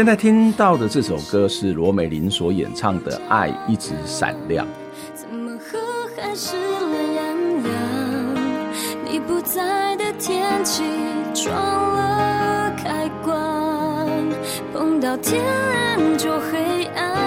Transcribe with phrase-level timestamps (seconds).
[0.00, 4.66] 现在听到的这首歌是罗美玲所演唱的《爱一直闪亮》。
[5.12, 5.78] 怎么喝
[6.16, 8.34] 还是懒洋洋？
[9.04, 10.84] 你不在的天气
[11.34, 14.08] 装了开关，
[14.72, 15.44] 碰到天
[15.98, 17.20] 亮就黑暗。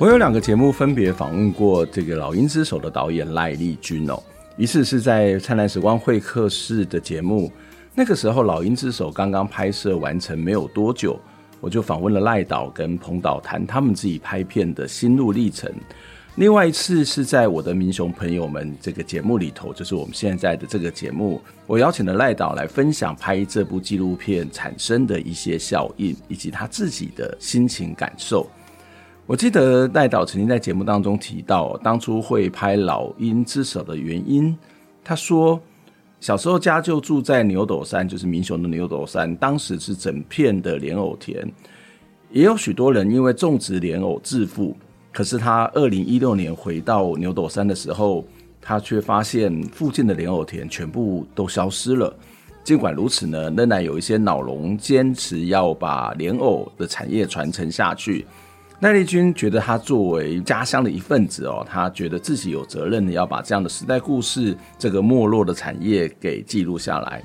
[0.00, 4.18] 我有两个节目分别访问过这个《老鹰之手》的导演赖丽君哦，
[4.56, 7.52] 一次是在灿烂时光会客室的节目。
[7.98, 11.18] 那个时候，《老鹰之手》刚刚拍摄完成没有多久，
[11.60, 15.68] 我就访问了赖导跟彭导，谈他们自己拍片的心路历程。
[16.36, 28.48] 另外一次是在我的民雄朋友们这个节目里头，就是我们现在的这个节目，我邀请了赖导来分享拍这部纪录片产生的一些效应，以及他自己的心情感受。
[29.26, 34.56] 我记得赖导曾经在节目当中提到，当初会拍《老鹰之手》的原因，
[35.02, 35.60] 他说。
[36.20, 39.34] 小时候家就住在牛斗山，就是民雄的牛斗山。
[39.36, 41.48] 当时是整片的莲藕田，
[42.32, 44.76] 也有许多人因为种植莲藕致富。
[45.12, 48.24] 可是他二零一六年回到牛斗山的时候，
[48.60, 52.14] 他却发现附近的莲藕田全部都消失了。
[52.64, 58.26] 尽管如此呢，仍然有一些老农坚持要把莲藕的产业传承下去。
[58.80, 67.20] 赖丽君觉得，他作为家乡的一份子哦，他觉得自己有责任的要把这样的时代故事、这个没落的产业给记录下来。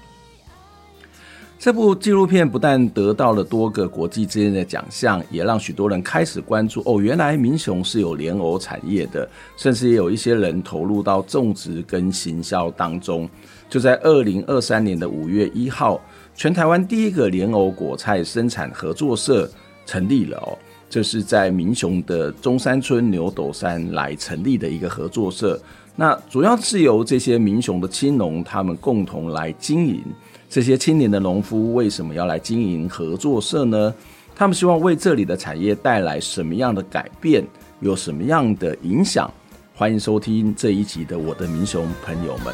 [1.59, 13.29] 这部纪录片不但得到了多个国际之间的奖项，也让许多人开始关注哦，原来民雄是有莲藕产业的，甚至也有一些人投入到种植跟行销当中。
[13.69, 16.01] 就在二零二三年的五月一号，
[16.33, 19.47] 全台湾第一个莲藕果菜生产合作社
[19.85, 20.57] 成立了哦。
[20.93, 25.59] 这是在民雄的中山村牛斗山来成立的一个合作社，
[25.95, 30.03] 那主要是由这些民雄的青农他们共同来经营。
[30.47, 33.91] 这些青年的农夫为什么要来经营合作社呢？
[34.35, 37.43] 他们希望为这里的产业带来什么样的改变，
[37.79, 39.27] 有什么样的影响？
[39.73, 42.53] 欢迎收听这一集的《我的民雄朋友们》。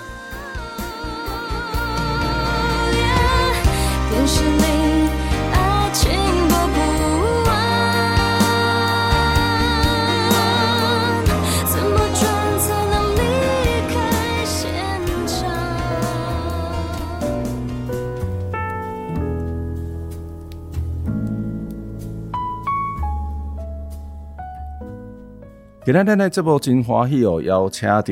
[25.92, 28.04] 今天在这部真欢喜哦，邀请到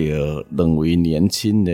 [0.50, 1.72] 两位年轻的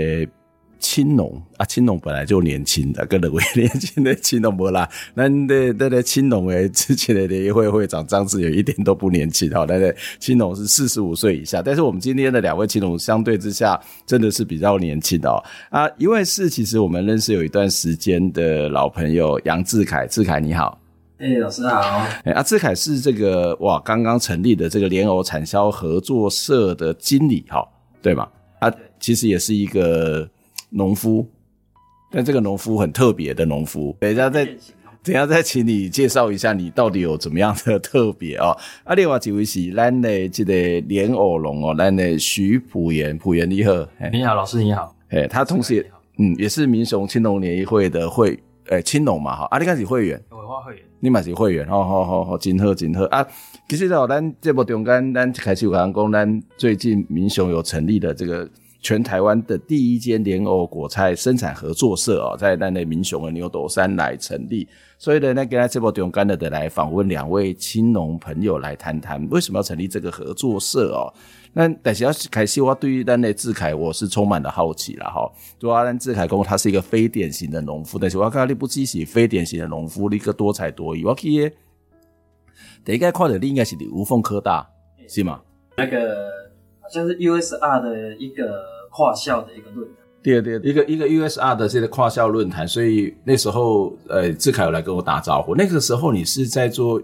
[0.78, 4.86] 青农啊，青农本来就年轻的，跟两位年轻的青农没啦。
[5.16, 15.41] 那的那青农诶，之前的联谊会会长张志远一点都不年轻哈，那个青农是四十五岁以下，但是我们今天的两位青农相对之下真的是比较年轻的哦。
[15.70, 20.82] 啊，一位是其实我们认识有一段时间的老朋友杨志凯，志凯你好。
[21.19, 21.79] 哎、欸，老师好。
[21.79, 27.66] 哎、欸，阿志凯是这个哇，刚刚成立的这个莲藕产销合作社的经理，哈，
[28.01, 28.28] 对吗？
[28.59, 30.28] 他其实也是一个
[30.69, 31.28] 农夫，
[32.11, 33.96] 但这个农夫很特别的农夫。
[33.99, 34.55] 等一下再，等
[35.08, 38.58] 一下再请你介绍一下，你到底有怎么样的特别哦。
[38.84, 40.53] 啊，另外几位是咱的这个
[40.87, 43.72] 莲藕农哦，咱的徐普元，普元你好。
[44.11, 44.96] 你好，老师你好。
[45.09, 50.83] 哎，他同时也嗯，也是民雄青农联谊会的会，呃，青龙嘛，哈，啊，你开始会员，文化会员。
[50.99, 53.27] 你嘛是会员，好好好好，真好真好啊！
[53.67, 58.49] 其实哦，咱节目中间，咱开始有讲讲，咱最近民雄有成立的这个
[58.79, 64.65] 全台湾的第一间莲藕果菜生产合作社哦，在咱的民雄的牛斗山来成立。
[64.97, 71.11] 所以呢，那给他这波勇敢的的来访问两位青农朋友来谈谈为什么要成立这个合作社哦。
[71.53, 75.32] 那但是要开始，我对于咱的智凯我是充满了好奇了哈。
[75.59, 81.05] 就阿咱智凯公他是一个非典型的农夫，但是我看到你不只是非典型的农夫，你个多才多艺。
[81.05, 81.55] 我记得
[82.84, 84.67] 第一个看到你应该是无缝科大
[85.08, 85.41] 是吗？
[85.78, 86.29] 那个
[86.82, 89.97] 好像是 USR 的一个跨校的一个论坛。
[90.23, 95.53] 对对，一个一个 USR 的这个跨校论坛，所以那时候呃，智凯有来跟我打招呼。
[95.53, 97.02] 那个时候你是在做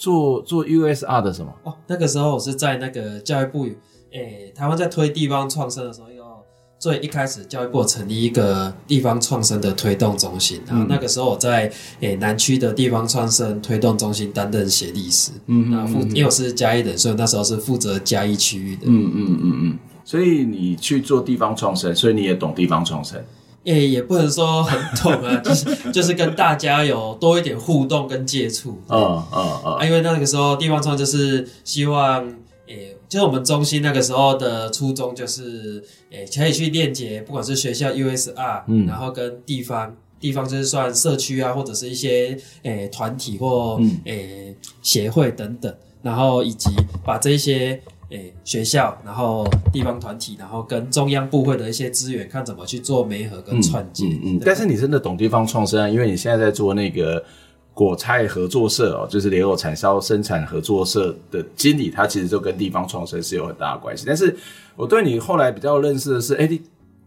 [0.00, 1.52] 做做 USR 的什么？
[1.64, 3.66] 哦，那个时候我是在那个教育部，
[4.12, 6.42] 诶，台湾在推地方创生的时候，要
[6.78, 11.70] 最一开始教育部成立一个地方创生的推动中心，然后那个时候我在
[12.00, 19.58] 诶南区的地方创生推动中心担任协力师，嗯，那负因为我是嘉义人，所以那时候是负责嘉义区域的，嗯嗯嗯嗯。
[19.64, 23.22] 嗯所以你去做地方创生，所以你也懂地方创生。
[23.64, 28.80] 诶、欸，也不能说很懂啊，就是就是跟大家有多一点互动跟接触。
[28.88, 29.74] 嗯嗯嗯。
[29.74, 32.24] 啊，因为那个时候地方创就是希望，
[32.66, 46.70] 诶、欸，就是我们中心那个时候的初衷就是，诶、欸，可以去链接，不管是学校 USR，嗯，然后跟地方，地方就是算社区啊，或者是一些诶团、欸、体或诶协、欸、会等等，然后以及
[47.04, 47.82] 把这些。
[48.10, 54.06] 诶、欸，学校，然后地方团体，然后跟中央部会的一些资源，看怎么去做媒合跟串接。
[54.06, 55.88] 嗯，嗯，嗯，但是你真的懂地方创生啊？
[55.88, 57.24] 因为你现在在做那个
[57.72, 64.04] 果菜合作社哦，就是莲藕产销生产合作社的经理，他其实就跟地方创生是有很大的关系。
[64.06, 64.36] 但是
[64.74, 66.60] 我对你后来比较认识的是，哎、欸，你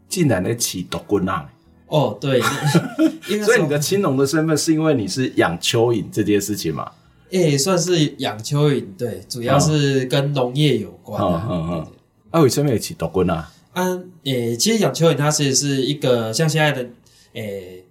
[0.07, 1.45] 竟然在起独棍浪。
[1.87, 2.41] 哦，对，
[3.43, 6.89] 所以你的 青农的身份是因为你是养蚯蚓这件事情吗？
[7.33, 11.27] 诶、欸，算是养蚯蚓，对，主要是跟农业有关的。
[11.27, 11.87] 嗯嗯嗯。
[12.31, 13.51] 啊，为什么要起独棍啊？
[13.73, 13.83] 啊，
[14.23, 16.81] 诶、欸，其实养蚯蚓它其实是一个像现在的，
[17.33, 17.85] 诶、欸，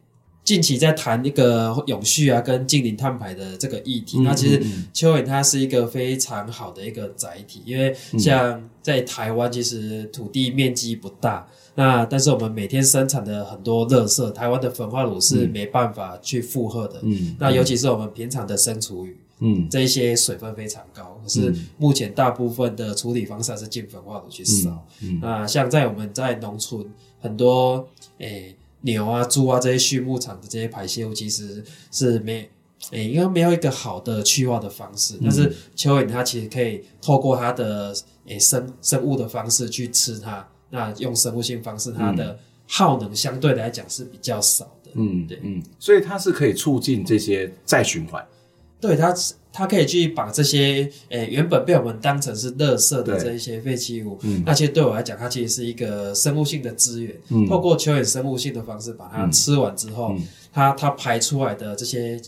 [0.45, 4.21] 近期在谈一个永续啊，跟近零碳排的这个议题。
[4.21, 4.61] 那其实
[4.95, 11.47] 蚯蚓它是一个非常好的一个载体，因为像在台湾，其实土地面积不大。
[11.75, 17.01] 那但是我们每天生产的很多垃圾，台湾的焚化炉是没办法去负荷的。
[17.03, 19.32] 嗯，嗯，那尤其是我们平常的生厨余，嗯，
[19.71, 24.71] 这一些水分非常高，可是目前大部分的处理方式还是进焚化炉去烧。
[25.01, 26.85] 嗯，嗯，那像在我们在农村，
[27.21, 32.49] 很多诶、欸、牛啊、猪啊这些畜牧场的这些排泄物，其实是没
[32.91, 35.15] 诶，因、欸、为没有一个好的去化的方式。
[35.17, 37.95] 嗯、但是蚯蚓它其实可以透过它的
[38.27, 40.47] 诶、欸、生生物的方式去吃它。
[40.75, 44.91] 那用生物性方式，它的耗能相对来讲是比较少的。
[44.95, 48.27] 嗯，对，嗯，所以它是可以促进这些再循环。
[48.83, 49.15] 对，它
[49.53, 57.17] 它可以去把这些诶、欸、原本被我们当成是垃圾的这一些废弃物，嗯，那其实对我来讲，它其实是一个生物性的资源。
[57.31, 62.21] 嗯，透过蚯蚓生物性的方式把它吃完之后，嗯、它它排出来的这些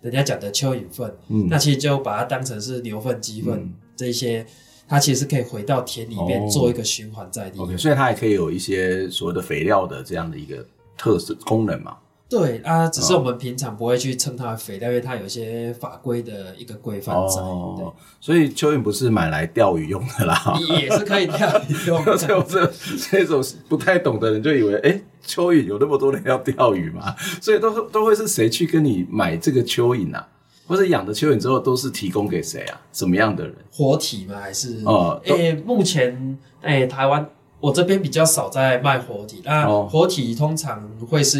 [0.00, 4.44] 人家讲的蚯蚓粪，嗯，那其实就把它当成是牛粪、鸡粪、嗯、这一些。
[4.90, 7.66] 它其实可以回到田里面做一个循环再利用。
[7.66, 10.66] OK，所以它也可以有一些所谓的肥料的这样的一个
[10.96, 11.94] 特色功能嘛？
[12.28, 17.40] 对啊，只是我们平常不会去称它为肥料，因为它有一些法规的一个规范在。
[17.40, 22.16] 哦，所以蚯蚓不是买来钓鱼用的啦，也是可以钓鱼用的。
[22.18, 22.72] 这这
[23.08, 27.14] 这种不太懂的人就以为，哎，蚯蚓有那么多人要钓鱼吗？
[27.40, 30.28] 所以都都会是谁去跟你买这个蚯蚓啊？
[30.66, 32.78] 或者养的蚯蚓之后都是提供给谁啊？
[32.92, 33.54] 什么样的人？
[33.72, 34.34] 活体吗？
[34.38, 34.82] 还是？
[34.84, 37.26] 哦，诶、欸，目前诶、欸，台湾
[37.58, 39.40] 我这边比较少在卖活体。
[39.46, 41.38] 那活体通常会是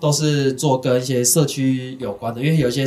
[0.00, 2.86] 都是做跟一些社区有关的，因为有一些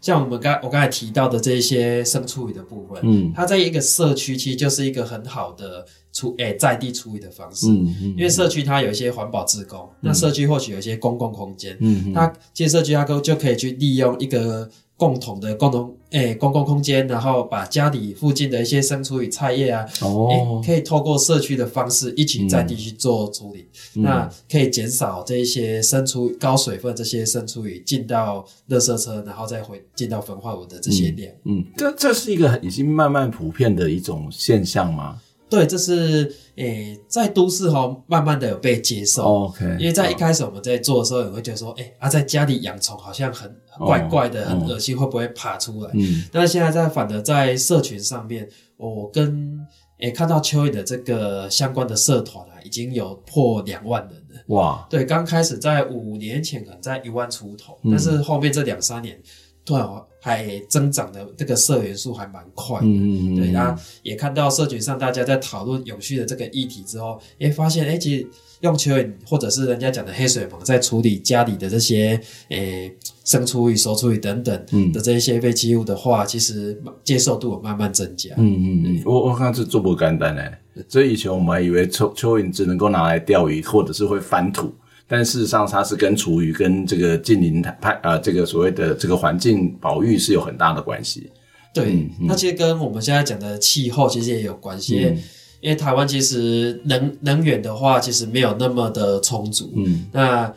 [0.00, 14.68] 像我们刚我刚才提到的这一些生厨余的部分，嗯，它在一个社区其实就是一个很好的处诶、欸、在地处理的方式，嗯嗯，因为社区它有一些环保自工，嗯、那社区或许有一些公共空间，嗯，它其实社区它就就可以去利用一个。
[14.96, 31.32] 共同的共同诶、欸、公共空间，然后把家里附近的一些生厨余菜叶啊，哦、欸，可以透过社区的方式一起在地去做处理，嗯、那可以减少这一些生厨高水分这些生厨余进到垃圾车，然后再回进到焚化炉的这些量。
[31.44, 35.20] 嗯，这这是一个已经慢慢普遍的一种现象吗？
[35.52, 39.22] 对，这是诶、欸，在都市哈，慢慢的有被接受。
[39.22, 45.90] OK，因为在一开始我们在做的时候，也会觉得说，诶、欸，啊，在家里养虫好像很怪怪的，很恶心，会不会爬出来？
[45.92, 49.60] 嗯，但是现在在反而在社群上面，我跟
[49.98, 54.42] 诶、欸、看到蚯蚓的这个相关的社团啊，已经有破两万人了。
[54.46, 59.20] 哇，对，刚开始在五年前可能在一万出头，但是后面这两三年。
[59.64, 59.88] 突然
[60.20, 62.86] 还增长的这个社元素还蛮快的。
[62.86, 68.26] 嗯嗯嗯，对，然后也看到社群上大家在讨论永续的这个议题之后，也发现哎，其实
[68.60, 78.32] 用蚯蚓或者是人家讲的黑水虻在处理家里的这些诶生厨余、熟厨余等等的这些废弃物的话，嗯、其实接受度有慢慢增加。
[78.36, 84.72] 嗯嗯嗯，我我看这做不简单诶，所以以前我们还以为蚯蚯蚓只能够拿来钓鱼，或者是会翻土。
[85.12, 91.30] 但事实上，它是跟厨余、跟这个近邻派啊，这个所谓的这个环境保育是有很大的关系。
[91.74, 95.22] 对，那其实跟我们现在讲的气候其实也有关系，嗯、
[95.60, 99.70] 因为台湾其实能能源的话，其实没有那么的充足。
[99.76, 100.50] 嗯，那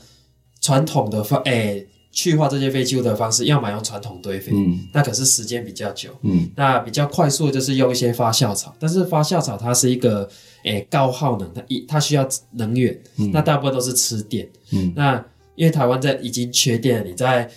[0.61, 1.51] 传统的方诶。
[1.51, 10.25] 欸去化这些废弃物的方式，要么用传统堆肥，嗯，那可是时间比较久，嗯，那比较快速的就是用一些发酵草，但是发酵草它是一个
[10.65, 15.15] 诶、欸、高耗能，它一它需要能源，嗯，那大部分都是吃电，嗯，那
[15.55, 17.49] 因为台湾在已经缺电了，你在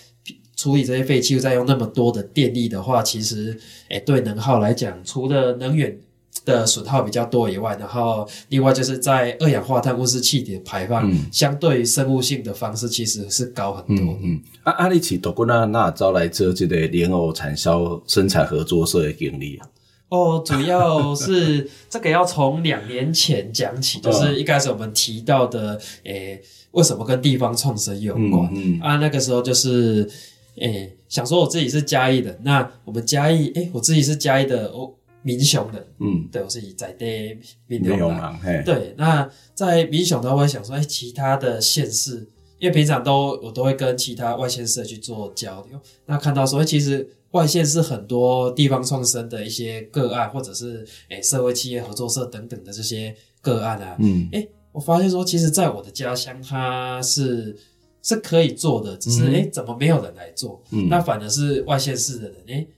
[0.56, 5.98] 处理这些废弃物，再用那么多的电力的话，其实诶、欸、对能耗来讲，除了能源。
[6.44, 14.20] 的损耗比较多以外，然后另外就是在二氧化碳温室气体的排放，嗯、相对于生物性的方式其实是高很多的。
[14.22, 19.68] 嗯，啊，阿里奇多过那那招来这这个莲藕产销生产合作社的经历啊？
[20.08, 28.50] 哦，主要是 这个要从两年前讲起，就是一开始我们提到的，诶、欸，为什么跟地方创生有关？
[28.54, 28.80] 嗯，嗯。
[28.80, 30.08] 啊，那个时候就是，
[30.56, 34.94] 诶、欸，想说我自己是嘉义的，那我们嘉义，诶、欸，我自己是嘉义的，我。
[35.20, 37.36] 民雄的，嗯，对，我自己在地
[37.66, 42.26] 民雄的，对，那在民雄的话，我会想说，哎、欸，其他的县市，
[42.58, 57.56] 因为平常都我都会跟其他外县市去做交流，那看到说，其实外县市很多地方创生的一些个案，或者是诶、欸、社会企业合作社等等的这些个案啊，嗯，哎、欸，我发现说，其实在我的家乡，它是
[58.02, 60.62] 是可以做的，只是哎、嗯欸，怎么没有人来做？
[60.70, 62.68] 嗯，那反而是外县市的人，哎、欸，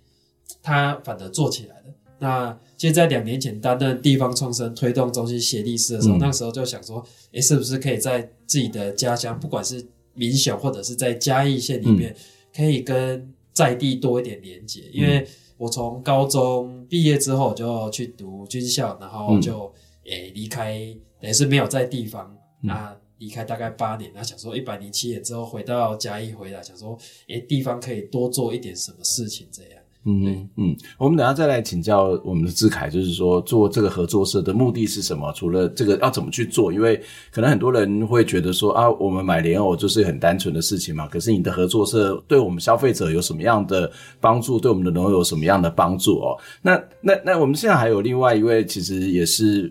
[0.62, 1.84] 他反而做起来了。
[2.18, 12.16] 那其实，在两年前担任地方创生推动中心协力师的时候，嗯、那个时候就想说，诶，是不是可以在自己的家乡，不管是民雄或者是在嘉义县里面，嗯、
[12.56, 14.84] 可以跟在地多一点连接？
[14.94, 15.26] 因为
[15.58, 19.70] 我从高中毕业之后就去读军校，然后就
[20.06, 20.74] 诶离开，
[21.20, 29.79] 等于是没有在地方，那离开大概八年，那想说一百零七年之后回到嘉义回来，想说，诶，地方可以多做一点什么事情这样。
[30.04, 35.30] 嗯嗯嗯，我们等下再来请教我们的志凯，就是说做这个合作社的目的是什么？
[35.34, 36.72] 除了这个要怎么去做？
[36.72, 36.98] 因为
[37.30, 41.06] 可能很多人会觉得说啊，我们买莲藕就是很单纯的事情嘛。
[41.06, 44.58] 可是你的合作社对我们消费者有什么样的帮助？
[44.58, 46.34] 对我们的农友有什么样的帮助哦？
[46.62, 49.70] 那那那我们现在还有另外一位，其实也是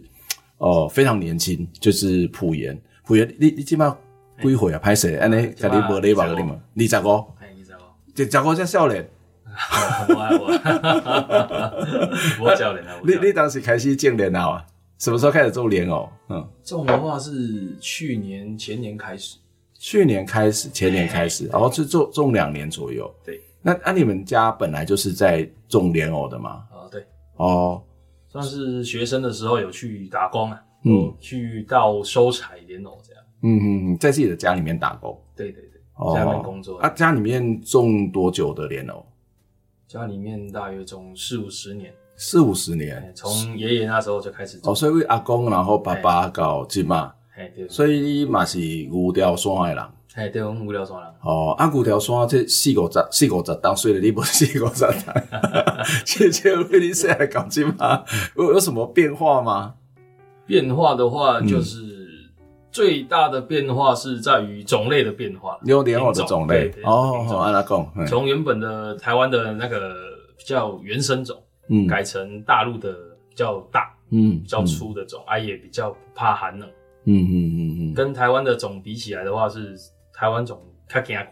[0.60, 2.80] 哦非常年轻，就是朴妍。
[3.04, 3.90] 朴妍，你你起码
[4.44, 4.78] 几岁啊？
[4.78, 7.82] 拍谁安尼，家里无礼吧你们，二十五，哎，二十五，
[8.14, 9.10] 这十五才少年。
[10.10, 10.46] 我爱我，
[12.46, 12.96] 我教练啊！
[13.04, 14.66] 你你当时开始种莲藕啊？
[14.98, 16.10] 什么时候开始种莲藕？
[16.30, 19.38] 嗯，种的话是去年前年开始，
[19.78, 23.10] 去年开始前年开始，然后是种种两年左右。
[23.24, 26.64] 对，那那你们家本来就是在种莲藕的吗？
[26.72, 27.06] 啊，对，
[27.38, 27.82] 哦，
[28.28, 33.24] 算是学生的时候有去打工啊，嗯，去到收采莲藕这样。
[33.42, 35.18] 嗯嗯嗯，在自己的家里面打工。
[35.34, 36.78] 对对对，家里面工作。
[36.80, 39.06] 啊，家里面种多久的莲藕？
[39.90, 44.72] 家里面大约种四五十年，四五十年，从爷爷那时候就开始种。
[44.72, 47.68] 哦，所以为阿公，然后爸爸搞金嘛，嘿，对。
[47.68, 48.60] 所以你嘛是
[48.92, 51.08] 五条山的人，嘿，对，五条山人。
[51.24, 54.96] 哦，啊，五条山这四五十四五十当岁了，你不四五十当，
[56.06, 58.04] 谢谢为你生来搞金嘛？
[58.38, 59.74] 有有什么变化吗？
[60.46, 61.89] 变化的话就是。
[62.80, 67.28] 最大的变化是在于种类的变化，有莲藕的种类哦。
[67.38, 69.94] 按他讲，从原本的台湾的那个
[70.38, 72.94] 比较原生种，嗯，改成大陆的
[73.28, 76.70] 比较大，嗯，比较粗的种，啊，也比较不怕寒冷，
[77.04, 77.94] 嗯嗯嗯嗯。
[77.94, 79.76] 跟台湾的种比起来的话，是
[80.14, 80.58] 台湾种
[80.88, 81.28] 较惊寒，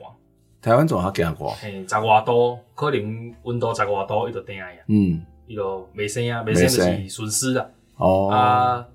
[0.62, 8.30] 台湾种较惊寒，嘿，十外度可能温度十外度伊就定呀，嗯，伊就没生呀，没生就是损失啦，哦。
[8.30, 8.86] 啊。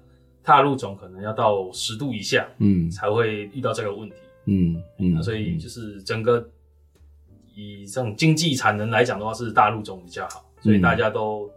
[0.44, 6.44] 大陆种可能要到十度以下，嗯，才会遇到这个问题，嗯嗯，嗯，所以就是整个
[7.54, 11.48] 以这种经济产能来讲的话，是大陆种比较好，所以大家都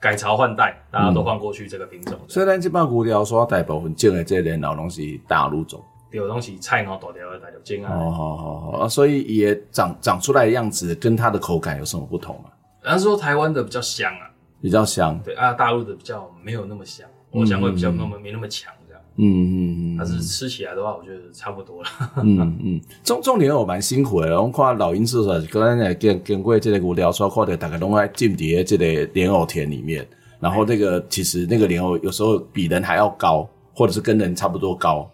[0.00, 2.18] 改朝换代，嗯、大家都换过去这个品种。
[2.26, 12.50] 虽然这帮古料说大部分种的这些老东西大陆种，有东西菜鸟大条的大条尖啊，哦好好好啊，所以也长长出来的样子跟它的口感有什么不同吗？
[12.80, 17.06] 然后说台湾的比较香啊，比较香，对啊，大陆的比较没有那么香。
[17.32, 19.02] 我想会比较那么没那么强，这样。
[19.16, 21.88] 嗯嗯嗯，但是吃起来的话，我觉得差不多了。
[22.22, 30.06] 嗯嗯，种种莲藕蛮辛苦的，我看老鹰至少是刚才经经过这个无聊说，看到大家拢爱进伫这个莲藕田里面，
[30.40, 35.10] 然后那个其实那个莲藕有时候比人还要高，或者是跟人差不多高。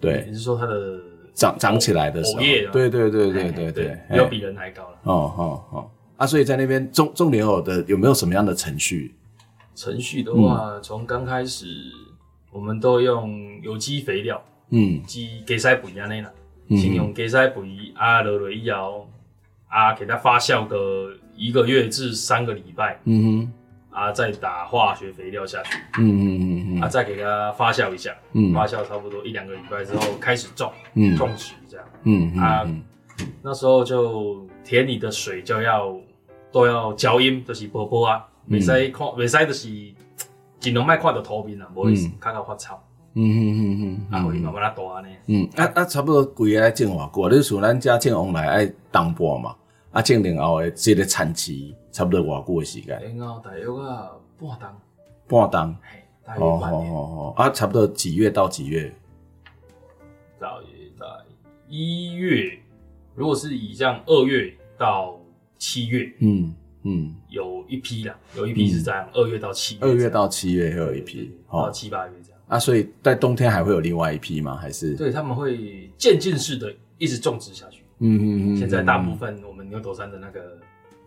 [0.00, 1.00] 对，你是说它的
[1.34, 2.40] 长长起来的时候？
[2.40, 4.98] 对对对对对对有比人还高了。
[5.04, 9.14] 哦哦哦，啊，所以在那边种种莲藕的有没有什么样的程序？
[9.74, 11.66] 程序的话，从刚开始。
[12.52, 14.40] 我们都用有机肥料，
[14.70, 16.30] 嗯，鸡鸡屎肥安尼啦，
[16.68, 19.10] 先用鸡屎肥啊，落落以后
[19.66, 23.52] 啊，给它发酵个一个月至三个礼拜，嗯哼，
[23.90, 32.64] 啊，再打化学肥料下去，嗯嗯嗯嗯，啊，再给它发酵一下，嗯，发酵差不多一两个礼拜之后开始种，嗯，种植这样，嗯啊，
[33.42, 35.92] 那时候就田里的水就要
[36.52, 39.94] 都要浇阴，就是波波啊，未使看，未使就是。
[40.60, 42.74] 尽量莫看到图片啦，不好意思，看到发臭。
[43.12, 45.08] 嗯嗯嗯嗯，啊，会慢慢拉大呢。
[45.26, 49.54] 嗯，啊啊，差不多规个爱种偌久，你像咱家种往来爱当半嘛，
[49.92, 52.98] 啊，种然后诶，即个产期差不多偌久诶时间？
[53.18, 54.70] 然后大约啊半冬，
[55.28, 58.90] 半冬，嘿，哦哦哦哦，啊，差不多几月到几月？
[60.40, 61.04] 大约在
[61.68, 62.58] 一月，
[63.14, 65.20] 如果是以这样二月到
[65.58, 66.54] 七月，嗯。
[66.86, 72.38] 嗯，有一批啦，有一批是在，二、嗯、月到七月，二月到七月会有一批，到七八月这样。
[72.46, 74.54] 啊，所以在冬天还会有另外一批吗？
[74.54, 74.94] 还是？
[74.94, 77.82] 对，他们会渐进式的一直种植下去。
[78.00, 78.56] 嗯嗯嗯。
[78.58, 80.58] 现在大部分我们牛头山的那个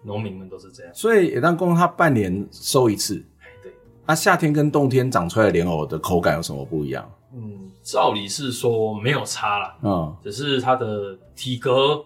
[0.01, 0.91] 农民们都是这样。
[0.95, 3.23] 所以也当公他半年收一次。
[3.61, 3.71] 对。
[4.07, 7.07] 啊，夏天跟冬天长出来的莲藕的口感有什么不一样？
[7.35, 9.77] 嗯，照理是说没有差啦。
[9.83, 10.15] 嗯。
[10.23, 12.03] 只是它的体格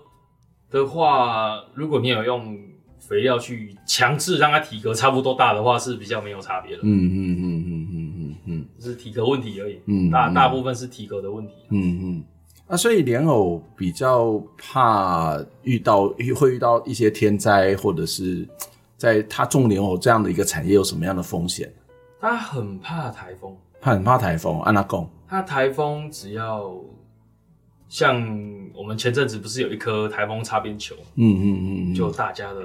[0.70, 2.70] 的话，如果你有用。
[3.02, 6.82] 肥料去强制让它体格差不多大的话是比较没有差别的。
[6.84, 9.80] 嗯嗯嗯嗯嗯嗯嗯，是体格问题而已。
[9.88, 11.54] 嗯，大大部分是体格的问题。
[11.70, 12.24] 嗯嗯。
[12.68, 18.48] 那所以莲藕比较怕遇到会遇到一些天灾，或者是
[18.96, 21.70] 在它种莲藕这样的一个产业有什么样的风险？
[22.22, 24.62] 它很怕台风，它很怕台风。
[24.62, 25.10] 安娜贡？
[25.28, 26.74] 它台风只要
[27.90, 28.16] 像
[28.74, 30.96] 我们前阵子不是有一颗台风擦边球？
[31.16, 32.62] 嗯嗯嗯，就大家的。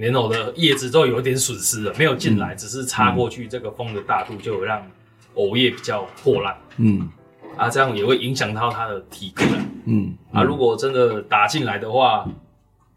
[0.00, 4.82] 莲藕的叶子都有点损失了，没有进来，嗯、只是插过去，这个风的大度就有让
[5.34, 6.56] 藕叶比较破烂。
[6.78, 7.06] 嗯，
[7.54, 9.44] 啊，这样也会影响到它的体格。
[9.84, 12.26] 嗯，啊，如果真的打进来的话，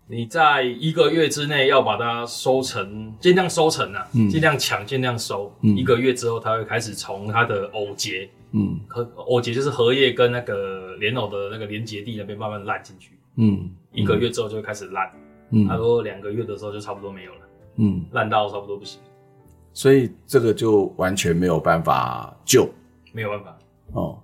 [0.07, 5.53] 你在一个月之内要把它收成，尽量收成啊，尽、嗯、量抢，尽量收。
[5.59, 13.11] 嗯、一个月之后，它会开始从它的藕节，嗯，和藕节就是荷叶跟那个莲藕的那个连接地那边慢慢烂进去。
[13.35, 15.11] 嗯，一个月之后就会开始烂。
[15.53, 17.39] 嗯，他说两个月的时候就差不多没有了，
[17.75, 18.99] 嗯，烂到差不多不行，
[19.71, 22.67] 所以这个就完全没有办法救，
[23.11, 23.57] 没有办法。
[23.93, 24.17] 哦，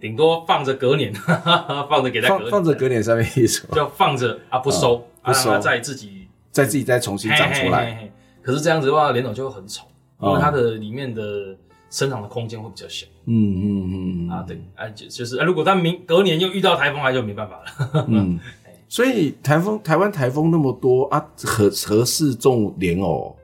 [0.00, 1.14] 顶多放着隔年，
[1.88, 8.10] 放着给他放着隔年上面意思，就放着啊不收，不收，再自己再自己再重新长出来。
[8.42, 9.86] 可是这样子的话，莲藕就会很丑，
[10.20, 11.56] 因为它的里面的
[11.90, 13.06] 生长的空间会比较小。
[13.26, 18.06] 嗯嗯嗯啊对，啊就就是啊，如果他明隔年又遇到台风，那就没办法了。
[18.08, 18.38] 嗯。
[18.88, 23.36] 所以台风台湾台风那么多啊，合合适种莲藕？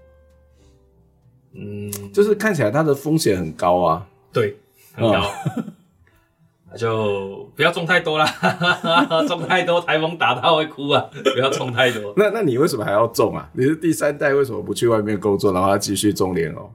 [1.53, 4.07] 嗯，就是看起来它的风险很高啊。
[4.33, 4.57] 对，
[4.95, 5.23] 很高。
[6.77, 8.27] 就不要种太多啦，
[9.29, 11.05] 种太多台风打到会哭啊！
[11.35, 12.13] 不要种太多。
[12.19, 13.49] 那那你为什么还要种啊？
[13.53, 16.69] 你是第三代，为什么不去外面工作，然后要继续种莲藕？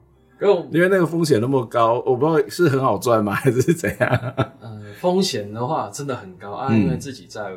[0.72, 4.34] 因为那个风险那么高，我不知道是很好赚吗，还是怎样？
[4.62, 7.50] 嗯，风险的话真的很高啊，因为自己在。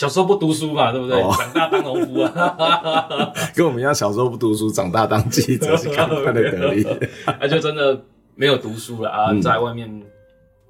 [0.00, 1.20] 小时候不读书嘛，对不对？
[1.20, 6.86] 哦、长大当农夫啊， 跟我们一样，小时候不读书，长大当记者是看看的得力。
[7.38, 8.02] 那就真的
[8.34, 10.02] 没有读书了啊，嗯、在外面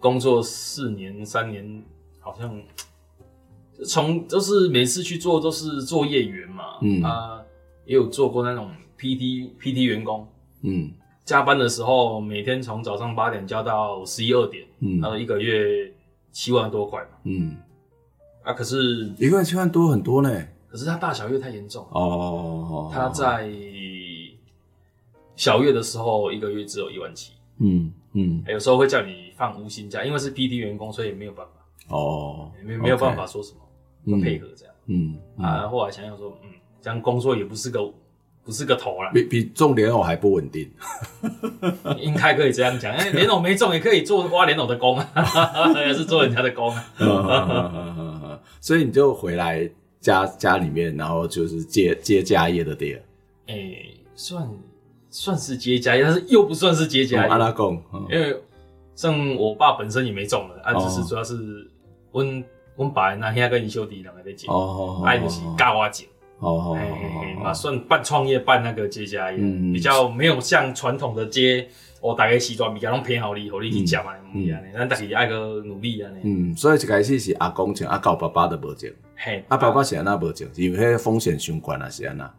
[0.00, 1.80] 工作四年三年，
[2.18, 2.60] 好像
[3.86, 7.00] 从就是每次去做都是作业员嘛，嗯。
[7.04, 7.40] 啊，
[7.84, 10.26] 也有做过那种 PT PT 员工，
[10.62, 10.90] 嗯，
[11.24, 15.88] 加班的时候每天从早上八点加到十一二点，嗯，然后一个月
[16.32, 17.56] 七万多块嘛，嗯。
[18.42, 20.30] 啊，可是一个月七万多很多呢。
[20.68, 22.90] 可是它大小月太严重哦。
[22.92, 23.50] 它在
[25.36, 27.32] 小月的时候，一个月只有一万七。
[27.58, 31.96] 嗯嗯，有时候会叫你放无薪假，因为是 PT 员工，所以没有办法。
[31.96, 33.60] 哦，没没有办法说什么，
[34.16, 34.74] 要配合这样。
[34.86, 36.50] 嗯啊，后来想想说，嗯，
[36.80, 37.80] 这样工作也不是个
[38.44, 40.70] 不是个头啦，比比种莲藕还不稳定。
[42.00, 48.40] 应该可以这样讲，哎，莲藕没种也可以做挖莲藕的工啊， 也是做人家的工啊。
[48.60, 49.68] 所以你就回来
[50.00, 53.02] 家家里面，然后就是接接家业的爹。
[53.46, 54.48] 哎、欸，算
[55.10, 57.28] 算是接家业，但是又不算是接家业。
[57.28, 58.36] 阿拉贡，因为
[58.94, 61.68] 像我爸本身也没种了，啊，只是主要是
[62.12, 62.44] 阮
[62.76, 66.06] 阮爸那天跟你兄弟两个在种，哦，爱就是教我种，
[66.40, 69.38] 哦，哎哎嘛算半创业半那个接家业，
[69.72, 71.68] 比较没有像传统的接，
[72.00, 79.84] 我大概西装比较拢偏好你，好你去讲嘛，嗯，咱但是爱个努力安尼，嗯，所以一开始是阿公请，阿狗爸爸都无种，嘿，阿爸爸。
[79.84, 82.30] 是安那无种，因为迄风险相关啊是安那，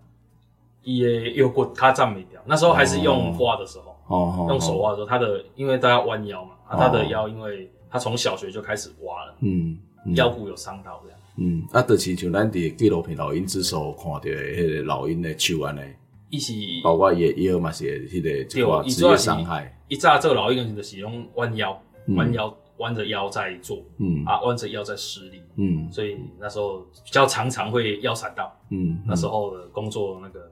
[0.84, 3.96] 伊诶腰骨他站没掉，那时候还是用画的时候。
[4.08, 9.78] 哦，用手画的时候，他的因为他要弯腰嘛，啊，他的腰因为他从小学就开始挖了，嗯，
[10.16, 15.82] 腰骨有伤到这样，嗯，啊，就是像咱伫纪录片《老鹰之手》看到的迄个老鹰的手安尼，
[16.30, 21.82] 伊是包括也也有嘛是迄个一个职业伤害，一扎这个老鹰就是用弯腰，
[22.16, 30.52] 弯腰弯着腰在做，嗯，啊，弯着腰在施力，嗯，所以那时候比较常常会腰闪到，嗯，那时候的工作那个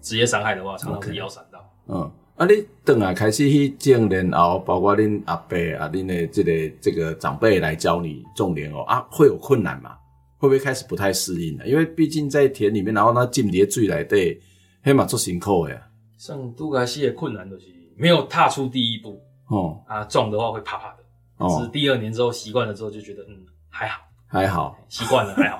[0.00, 2.10] 职业伤害的话，常常是腰闪到，嗯。
[2.40, 9.90] 啊，你等下开始去种莲藕，包括恁阿伯啊，恁的这个这个长辈来教你种莲藕啊，会有困难吗？
[10.38, 11.66] 会不会开始不太适应呢？
[11.66, 14.40] 因为毕竟在田里面，然后那进蝶水来对，
[14.82, 15.82] 黑马做辛苦的呀。
[16.16, 20.96] 像杜开始的困难就是没有踏出第一步哦，啊，种的话会怕怕的。
[21.36, 23.36] 哦，是第二年之后习惯了之后就觉得嗯
[23.68, 25.58] 还好还好，习惯了还好。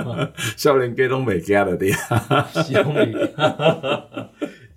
[0.56, 1.96] 少年家拢袂惊了的呀，
[2.54, 3.12] 少年。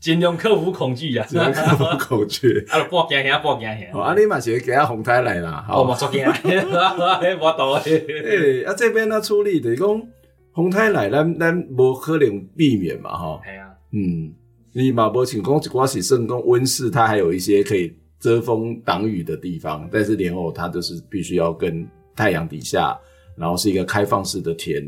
[0.05, 2.63] 尽量克服恐惧呀，尽量克服恐惧。
[2.69, 3.99] 啊，报惊吓，报惊吓。
[3.99, 5.65] 啊，你嘛是给他红胎来啦。
[5.67, 6.31] 哦，嘛做惊吓，
[7.41, 7.73] 我懂。
[7.77, 10.07] 诶，啊，这边呢处理就是讲
[10.51, 13.41] 红胎来，咱咱无可能避免嘛，哈。
[13.43, 13.73] 系啊。
[13.93, 14.31] 嗯，
[14.73, 21.83] 你嘛无像讲一寡是算讲温室，它还有一些可以遮风挡雨的地方，但是莲藕它就是必须要跟
[22.15, 22.95] 太阳底下，
[23.35, 24.83] 然后是一个开放式的田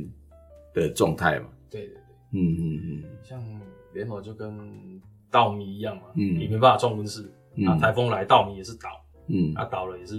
[0.75, 1.47] 的状态嘛。
[1.71, 2.01] 对对对。
[2.34, 3.43] 嗯嗯嗯，像
[3.95, 4.56] 莲藕就跟。
[5.32, 7.22] 稻米一样嘛，嗯，也没办法种温室，
[7.68, 8.90] 啊，台风来稻米也是倒，
[9.28, 10.16] 嗯，啊倒了也是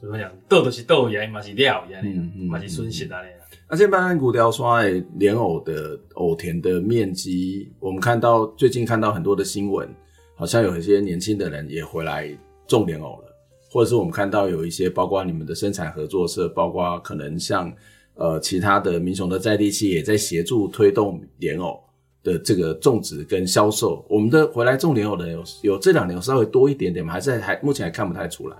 [0.00, 2.02] 怎么讲， 豆的是倒一样，嘛是料一样，
[2.48, 3.38] 嘛是损失啊那样。
[3.68, 4.80] 而且，半山古调说，
[5.18, 9.88] 莲藕的藕田的面积，我们看到最近看到很多的新闻，
[10.36, 12.28] 好像有一些年轻的人也回来
[12.68, 13.24] 种莲藕了，
[13.72, 17.72] 或者是我们看到有一些，包括你们的生产合作社，包括可能像
[18.14, 21.82] 呃其他的民雄的在地企业也在协助推动莲藕。
[22.26, 27.12] 的这个种植跟销售，我们的回来种莲藕的有有这两年有稍微多一点点吗？
[27.12, 28.56] 还是还目前还看不太出来？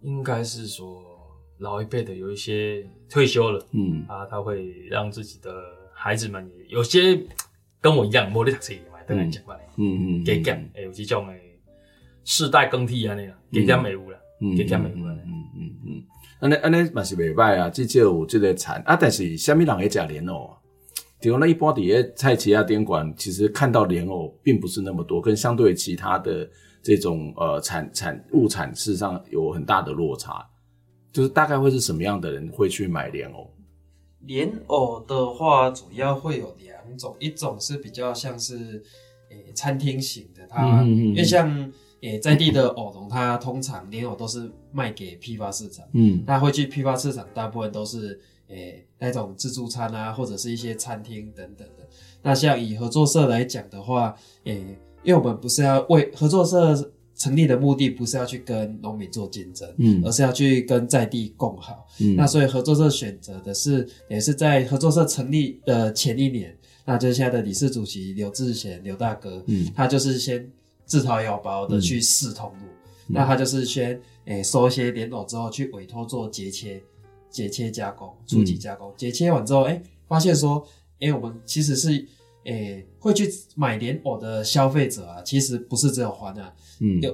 [0.00, 1.00] 应该是说
[1.58, 4.04] 老一辈的有一些退休了，嗯。
[4.08, 5.54] 啊，他会让自己的
[5.94, 7.16] 孩子们有些
[7.80, 11.60] 跟我一样，没在读书嘛，等来讲嘛，嗯嗯，给讲，哎，有这种诶
[12.24, 14.18] 世代更替啊那样，给讲美物了，
[14.56, 16.02] 给讲美物了，嗯嗯嗯，
[16.40, 18.82] 安尼安尼嘛是袂歹啊，至少有这个产。
[18.84, 20.58] 啊，但是虾米人会食莲藕啊？
[21.22, 26.50] 比如那一波底下菜市仔店馆，其实看到莲藕并不是那么多，跟相对其他的
[26.82, 30.44] 这种呃产产物产，事实上有很大的落差。
[31.12, 33.48] 就是大概会是什么样的人会去买莲藕？
[34.22, 38.82] 莲藕的话，主要会有两种，一种是比较像是
[39.30, 48.20] 诶、餐厅型的，它、因为像诶、在地的藕农，它通常莲藕都是卖给批发市场，嗯，那会去批发市场，大部分都是。
[48.52, 51.88] 诶、欸，那种自助餐啊，或者是一些餐厅等等的。
[52.22, 61.86] 那像以合作社来讲的话，诶、欸，因为我们不是要为合作社成立的目的，不是要去跟农民做竞争，嗯，而是要去跟在地共好。
[62.00, 70.46] 嗯，那所以合作社选择的是，也是在合作社成立的前一年，那就是现在的理事主席刘志贤刘大哥，嗯，他就是先
[70.84, 72.66] 自掏腰包的去试通路，
[73.08, 76.82] 嗯、那他就是先诶、欸、收一些莲藕之后，去委托做节切。
[77.32, 80.62] 节切加工，初级加工，节、嗯、切完之后，哎、欸，发现说，
[81.00, 81.90] 哎、欸，我们其实是，
[82.44, 87.10] 哎、欸，会去买莲藕的消费者啊，其实不是只有华南，嗯，有，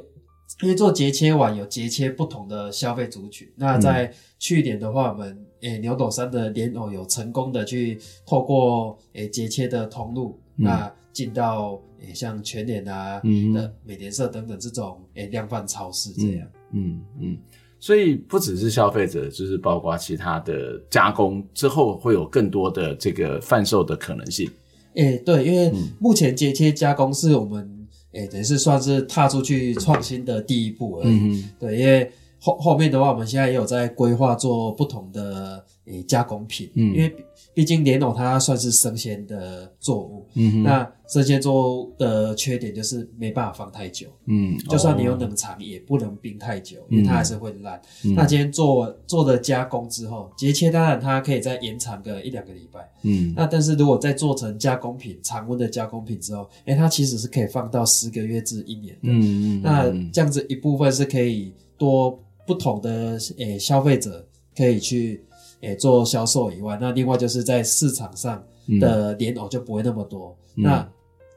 [0.63, 3.49] 因为做节切完有节切不同的消费族群。
[3.57, 17.33] 那在去年的话，我们，诶、欸，牛斗山的莲藕有成功的去透过，诶，节切的通路，嗯、那进到，诶、欸，像全联啊，嗯，的美廉社等等这种，诶、欸，量贩超市这样，嗯嗯。
[17.33, 17.39] 嗯
[17.81, 24.51] 所以不只是消费者，就是包括其他的加工之后会有更多的这个贩售的可能性。
[24.95, 31.13] 诶、欸，对，因为目前节切加工是我们诶、欸，等于是算是踏出去创新的第一步而已。
[31.13, 32.11] 嗯、对，因为
[32.41, 37.15] 后后面的话，我们现在也有在规划做不同的诶、欸、加工品，嗯，因为
[37.55, 47.81] 毕竟莲藕它算是生鲜的作物，嗯哼，那生鲜作物的缺点就是没办法放太久，嗯，就算你有冷藏也不能冰太久，嗯、因为它还是会烂。
[48.05, 62.19] 嗯、那今天做做的加工之后，节切当然它可以再延长个一两个礼拜，嗯，那但是如果再做成加工品，常温的加工品之后，诶、欸，它其实是可以放到十个月至一年的，嗯嗯，那这样子一部分是可以多。
[62.47, 65.23] 不同的诶、欸、消费者可以去
[65.61, 68.43] 诶、欸、做销售以外，那另外就是在市场上
[68.81, 70.37] 的莲藕就不会那么多。
[70.57, 70.89] 嗯、那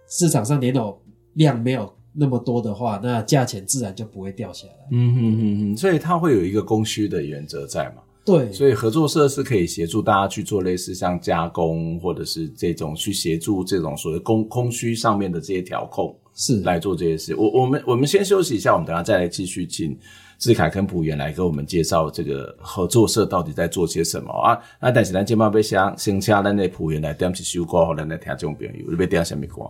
[0.08, 1.00] 市场上莲藕
[1.34, 4.74] 量没有那么多的话，那价钱自然就不会掉下来。
[4.92, 8.04] 嗯哼哼哼，所以它会有一个供需的原则在嘛？
[8.24, 17.36] 对，所以合作社是可以协助大家去做类似像加工，或者是这种去协助这种所谓供供需上面的这些调控，是来做这些事。
[17.36, 19.98] 我我们我们先休息一下，我们等下再来继续请。
[20.42, 24.60] 智凯跟埔元来给我们介绍这个合作社到底在做些什么啊？
[24.80, 29.70] 那但是咱今晚要想先请咱的埔元来点一首歌，让咱来听众朋友，你要点什么歌？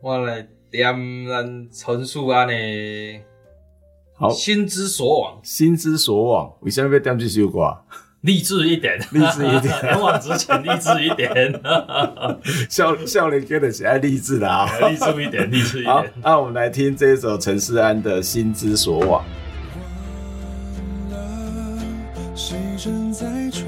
[0.00, 0.94] 我来点
[1.28, 2.54] 咱陈树安的
[4.14, 6.50] 好心之所往，心之所往。
[6.62, 7.76] 为什么要点这首歌？
[8.22, 11.30] 励志一点，励志一点，勇 往直前，励志一点。
[12.70, 15.92] 笑笑脸哥的是爱励志的啊，励志一点，励志一点。
[15.94, 19.22] 好，那我们来听这一首陈思安的心之所往。
[22.36, 23.64] 时针在转，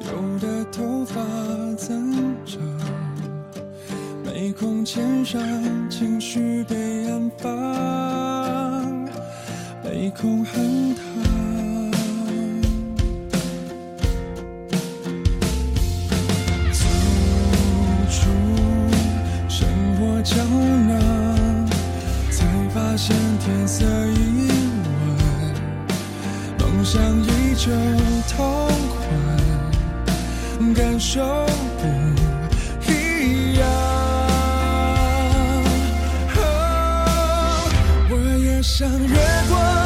[0.00, 1.20] 有的头发
[1.76, 2.58] 增长，
[4.24, 5.40] 没空牵上，
[5.90, 7.50] 情绪被安放，
[9.84, 11.02] 没空横躺，
[16.72, 16.86] 走
[18.08, 18.20] 出
[19.50, 20.34] 生活胶
[20.88, 21.68] 囊，
[22.30, 24.31] 才发现天色已，
[26.92, 27.72] 像一种。
[28.28, 31.20] 痛快，感受
[31.78, 31.84] 不
[32.90, 32.92] 一
[33.58, 33.60] 样。
[38.10, 39.16] 我也想越
[39.48, 39.81] 过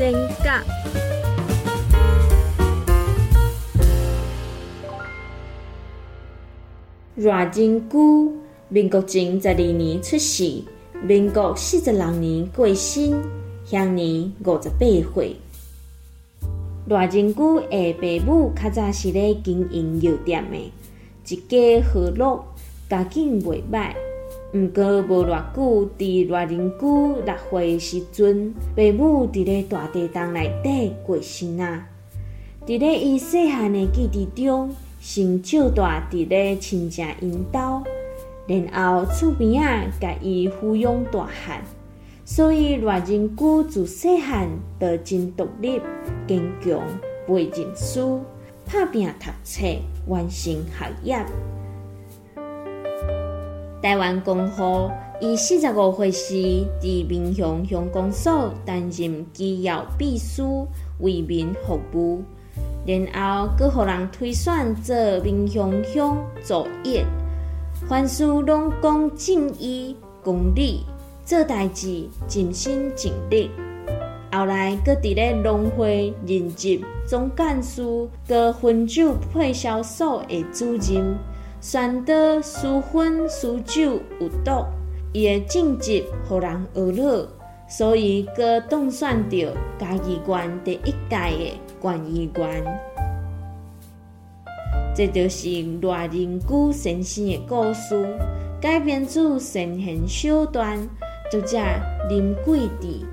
[0.00, 0.64] 真甲，
[7.18, 8.32] 偌真久，
[8.70, 10.64] 民国前十二年出世，
[11.06, 13.22] 民国四十六年过身，
[13.66, 15.36] 享年五十八岁。
[16.88, 20.72] 偌真久，的爸母较早是咧经营药店的，
[21.28, 22.42] 一家和乐，
[22.88, 23.92] 家境袂歹。
[24.52, 31.86] 毋过无偌久，伫偌宁久六岁时阵，爸母伫咧大地洞内底过身啊。
[32.66, 37.84] 伫咧伊细汉的记忆中，先少大伫咧亲情因兜，
[38.48, 41.62] 然后厝边啊甲伊抚养大汉，
[42.24, 44.48] 所以偌宁久自细汉
[44.80, 45.80] 就真独立、
[46.26, 46.82] 坚强，
[47.28, 48.20] 袂认输，
[48.66, 49.64] 拍拼读册，
[50.08, 51.24] 完成学业。
[53.82, 54.90] 台湾光复，
[55.20, 56.34] 伊四十五岁时，
[56.82, 60.66] 伫民雄乡公所担任机要秘书，
[60.98, 62.22] 为民服务。
[62.86, 67.04] 然后，阁互人推选做民雄乡主委，
[67.88, 70.84] 凡事拢讲正义公理，
[71.24, 73.50] 做代志尽心尽力。
[74.30, 77.82] 后来，阁伫咧农会任职总干事，
[78.28, 81.16] 阁汾酒配销所的主任。
[81.60, 84.64] 宣导私荤私酒有毒，
[85.12, 87.28] 伊的政绩互人恶了，
[87.68, 92.64] 所以阁当选着嘉义县第一届的县议员。
[94.94, 95.48] 这就是
[95.82, 98.08] 赖仁久先生的故事，
[98.58, 100.78] 改编自神行小段，
[101.30, 101.58] 作者
[102.08, 103.06] 林贵智。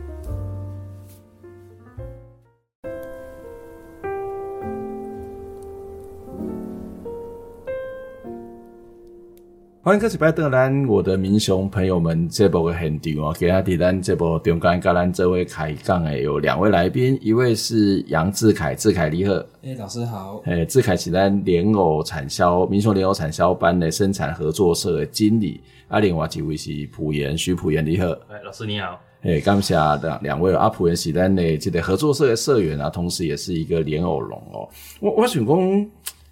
[9.88, 34.68] 欢迎各位拜登我的民雄朋友们，这部的现场哦，给大家咱这部中间跟咱这位开讲的有两位来宾，一位是杨志凯，志凯你好，哎，老师好，哎，志凯是咱莲藕产销民雄莲藕产销班的生产合作社的经理，啊，另外一位是朴妍，徐朴妍你好，哎，老师你好，哎，感谢两两位阿朴妍是咱的这个合作社的社员啊，同时也是一个莲藕农哦，
[35.00, 35.90] 我我想讲。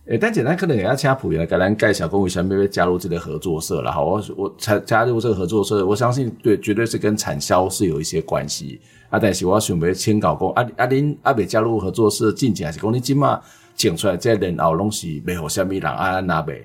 [0.07, 3.91] 诶、欸，但简单可能也要请普遍来给咱介绍，跟我想要加入这个合作社了。
[3.91, 8.79] 哈，我我才加入这个合作社，我相信对，绝对是跟产销是有一些关系。
[9.09, 13.41] 啊，但是我想要请教讲，啊啊您啊未加入合作社，进前还是讲你今嘛
[13.75, 16.19] 种出来这莲藕拢是卖互虾米人啊？
[16.19, 16.61] 哪卖？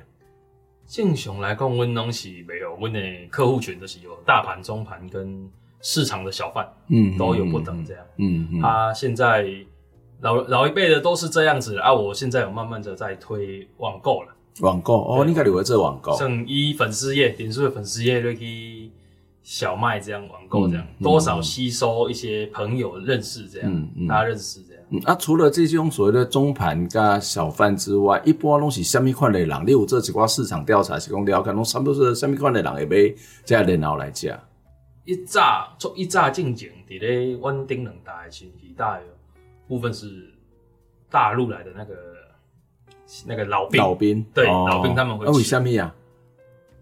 [0.86, 3.00] 正常来讲，阮拢是卖有阮的
[3.30, 5.48] 客户群，就是有大盘、中盘跟
[5.80, 8.04] 市场的小贩，嗯，都有不等这样。
[8.18, 9.46] 嗯嗯，啊，现在。
[10.20, 11.92] 老老一辈的都是这样子啊！
[11.92, 14.28] 我现在有慢慢的在推网购了。
[14.60, 16.14] 网购哦，你该留在这网购。
[16.16, 18.90] 像一粉丝页，点数的粉丝页就可以
[19.42, 24.82] 小卖这样网购这样，多少吸收一些朋友认识这样，大家认识这样。
[24.90, 29.64] 嗯啊，除了这种所谓的中盘加小贩之外，一般拢是什么款的人？
[29.64, 34.36] 你有这几挂市场调查是讲了解，拢差不多是什么款的人会买这然后来吃。
[35.04, 39.06] 一炸从一炸进前，伫咧稳定两大的前提大约。
[39.70, 40.34] 部分是
[41.08, 41.94] 大陆来的那个
[43.24, 45.30] 那个老兵，老兵对、哦、老兵他们会去。
[45.30, 45.94] 为什么呀？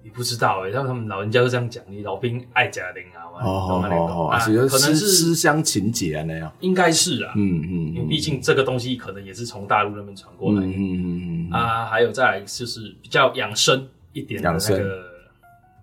[0.02, 15.04] 你不知道哎、欸，他们他们老人家都这样讲，你老兵爱贾玲啊，哦哦哦，啊，可能是思乡情结啊那样，应该是啊，嗯嗯，因为毕竟这个东西可能也是从大陆那边传过来的，嗯嗯嗯啊，还有再来就是比较养生一点的那个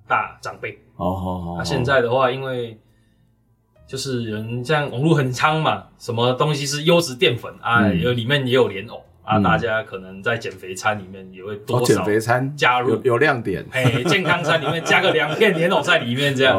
[0.08, 2.76] 大长辈，哦哦哦，啊，现在的话因为。
[3.88, 7.88] 就是人像网络很昌嘛，什么东西是优质淀粉啊？
[7.90, 16.56] 有里面也有莲藕啊，大家可能在减肥餐里面也会多少减肥餐加入有亮点，哎，健康餐里面加个两片莲藕在里面，这样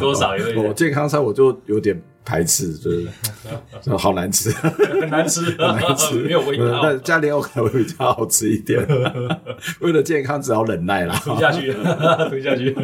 [0.00, 0.64] 多少有一点。
[0.64, 3.08] 我健康餐我就有点排斥，就是
[3.96, 6.80] 好难吃，很难吃， 很难吃，没有味道。
[6.82, 8.84] 但加莲藕可能会比较好吃一点。
[9.80, 12.76] 为了健康，只好忍耐啦，吞下去，吞下去。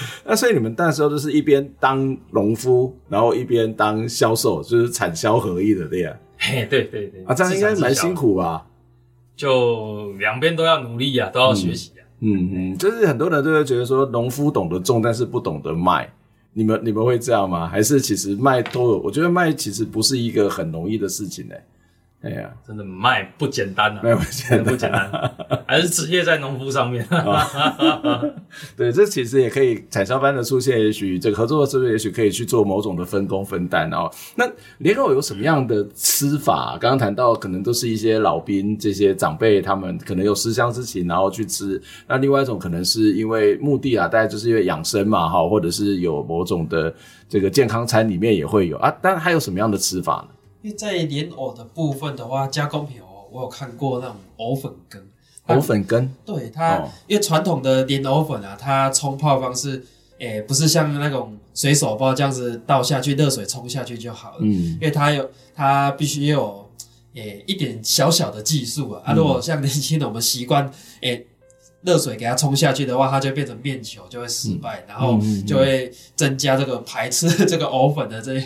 [0.26, 6.16] 那所以你们那时候就是一边当农夫，然后一边当销售，就是产销合一的这样。
[6.38, 8.66] 嘿，对对对，啊，这样应该蛮辛苦吧？
[9.36, 12.20] 就两边都要努力呀、啊，都要学习呀、啊。
[12.20, 16.12] 嗯嗯，就是很多人都会觉得说，农夫懂得种，但是不懂得卖。
[16.54, 17.66] 你们你们会这样吗？
[17.68, 18.98] 还是其实卖都有？
[18.98, 21.64] 我觉得卖其实不是一个很容易的事情呢、欸。
[22.20, 24.00] 哎呀，真的卖不简单啊！
[24.02, 25.34] 卖不简单，不简单，
[25.68, 27.06] 还是职业在农夫上面。
[28.76, 34.10] 对，这其实也可以产销班的出现，也许这个合作是不是也许可以去做某种的分工分担哦。
[34.34, 34.44] 那
[34.78, 36.76] 莲藕有什么样的吃法？
[36.80, 41.80] 刚刚谈到可能都是一些老兵这些长辈，他们可能有思乡之情，然后去吃。
[42.08, 46.92] 那另外一种可能是因为目的啊，大概就是因为养生嘛，哈，或者是有某种的
[47.28, 48.92] 这个健康餐里面也会有啊。
[49.00, 50.34] 但还有什么样的吃法呢？
[50.62, 55.02] 因为在莲藕的部分的话，加工品哦，我有看过那种藕粉羹。
[55.46, 59.82] 藕粉羹，对它，哦、因为传统的莲藕粉啊，它冲泡方式，
[60.18, 64.36] 诶、欸，不是像那种水手包这样子倒下去，热水冲下去就好了。
[64.40, 66.68] 嗯，因为它有，它必须有，
[67.14, 69.02] 诶、欸，一点小小的技术啊。
[69.06, 71.26] 嗯、啊，如果像年轻人我们习惯，诶、欸，
[71.80, 78.38] 热水给它冲下去的话，它就变成面球，就会失败，嗯、然后就会增加这个排斥这个藕粉的这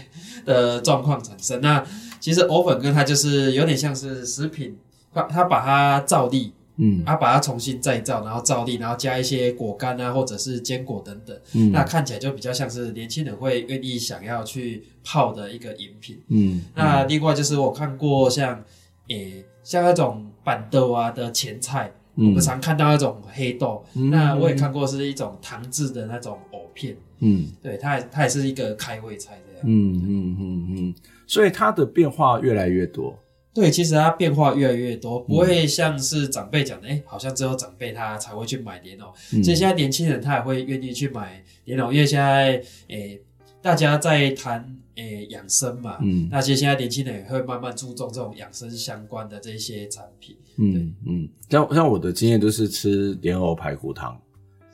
[0.45, 1.61] 的状况产生。
[1.61, 1.85] 那
[2.21, 4.77] 其实藕粉羹它就是有点像是食品，
[5.13, 18.63] 它它把它造粒，嗯，它把它重新再造，然后造粒，然后加一些果干啊，或者是坚果等等，嗯，那看起来就比较像是年轻人会愿意想要去泡的一个饮品，嗯，那另外就是我看过像，
[19.09, 30.95] 诶、欸，像那种板豆啊的前菜，嗯，我们常看到那种黑豆，嗯，那我也看过是一种糖制的那种藕片，嗯，对，它也它也是一个开胃菜这样，嗯嗯嗯嗯。
[31.27, 33.19] 所以它的变化越来越多。
[33.55, 39.13] 对，其实它变化越来越多，不会像是长辈讲的，哎、嗯欸，好像只有长辈他才会去买莲藕。
[39.43, 42.53] 所以现在年轻人他也会愿意去买莲藕，因为现在
[42.89, 43.21] 诶、欸、
[43.61, 50.35] 大家在谈诶养生嘛，嗯，那其实现在年轻人也会慢慢注重这种养生相关的这些产品。
[50.57, 54.19] 嗯嗯，像像我的经验都是吃莲藕排骨汤，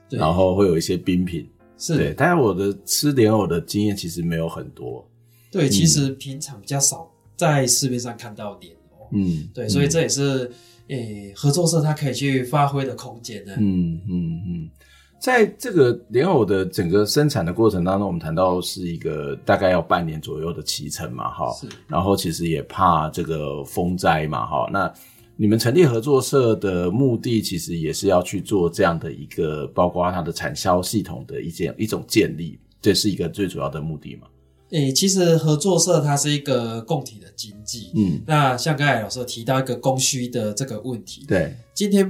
[0.09, 0.21] 对。
[0.21, 1.97] 然后会有一些冰品，是。
[1.97, 5.09] 对，但是我的吃莲藕的经验其实没有很多。
[5.51, 10.51] 对，其实平常比较少在市面上看到莲藕，嗯，对，所以这也是
[10.89, 13.55] 诶、欸、合作社它可以去发挥的空间呢。
[13.57, 14.71] 嗯嗯嗯，
[15.19, 24.93] 在这个莲藕的整个生产的过程当中，我们谈到是一个大概要半年左右的期程嘛，哈，是，然后其实也怕这个风灾嘛，哈，那
[25.41, 34.27] 你们成立合作社的目的，其实也是要去做这样的一个，包括它的产销系统的一件一种建立，这是一个最主要的目的嘛？
[34.71, 37.93] 诶、欸，其实合作社它是一个共体的经济。
[37.95, 42.05] 嗯，那像刚才老师提到一个供需的这个问题，对，今天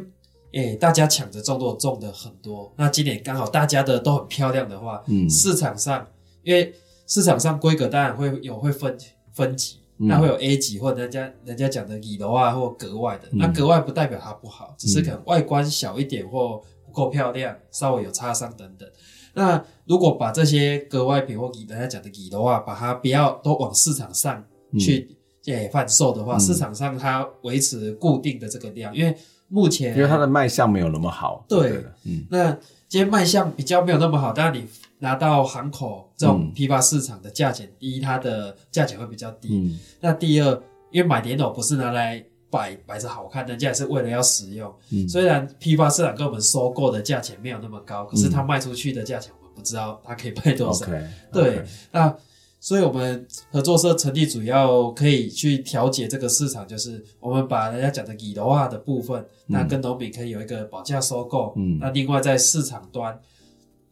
[0.52, 2.72] 诶、欸、大家抢着种，都种的很多。
[2.78, 6.06] 那今年刚好大家的都很漂亮的话，嗯，市场上
[6.42, 6.72] 因为
[7.06, 8.96] 市场上规格当然会有会分
[9.32, 18.88] 分级，嗯、那会有 A 级或人家人家讲的乙楼啊或格外的，嗯、那格外不代表它不好，只是可能外观小一点或不够漂亮，稍微有擦伤等等。
[19.34, 24.44] 那如果把这些格外品或乙，人家讲的乙的话，把它不要都往市场上
[24.78, 29.14] 去诶贩售的话，嗯、市场上它维持固定的这个量，因为
[29.48, 32.52] 目前因为它的卖相没有那么好，对，嗯，那
[32.88, 34.66] 今天卖相比较没有那么好，当然你
[35.00, 40.52] 拿到行口这种批发市场的价钱，第一它的价钱会比较低，嗯、那第二，
[40.90, 44.74] 因为买莲藕不是拿来摆摆着好看，人家也是为了要使用。
[44.90, 50.86] 嗯，虽然批发市场跟我们收购的价钱没有那么高，可是它卖出去的价钱我们不知道它可以卖多少。
[50.86, 52.16] Okay, 对.那
[52.60, 61.52] 所以我们合作社成立主要可以去调节这个市场，就是我们把人家讲的以楼化的部分，嗯、那跟农民可以有一个保价收购。
[61.56, 63.16] 嗯，那另外在市场端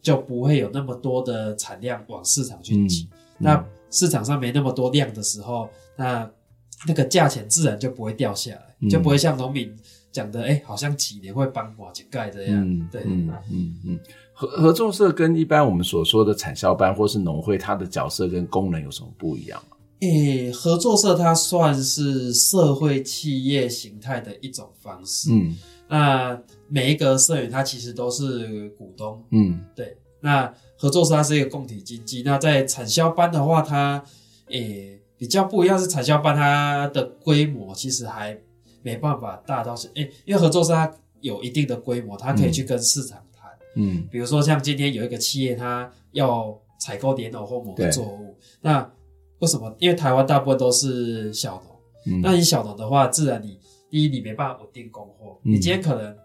[0.01, 3.07] 就不会有那么多的产量往市场去挤。
[3.37, 6.29] 那市场上没那么多量的时候，那
[6.87, 9.73] 那个价钱自然就不会掉下来，嗯、就不会像农民
[10.11, 12.61] 讲的，哎、欸，好像几年会帮瓦井盖这样。
[12.61, 13.99] 嗯、对，嗯嗯嗯。
[14.33, 19.77] 合合作社跟一般我们所说的产销班或是农会，它的角色跟功能有什么不一样吗？
[20.01, 25.31] 诶、欸，合作社它算是社会企业形态的一种方式。
[25.31, 25.55] 嗯，
[25.87, 29.23] 那每一个社员他其实都是股东。
[29.31, 29.97] 嗯，对。
[30.21, 32.23] 那合作社它是一个共体经济。
[32.23, 34.03] 那在产销班的话，它
[34.49, 34.59] 诶。
[34.59, 38.39] 欸比较不一样是产销班，它的规模其实还
[38.83, 43.49] 没办法大到是诶、欸，因为合作社它有一定的规模，它可以去跟市场谈。
[43.77, 48.87] 嗯，比如说像今天有一个企业，它要采购莲藕或某个作物，那
[49.39, 49.75] 为什么？
[49.79, 53.59] 因为台湾大部分都是小农，嗯、那你小农的话，自然你
[53.89, 56.15] 第一你没办法稳定供货，嗯、你今天可能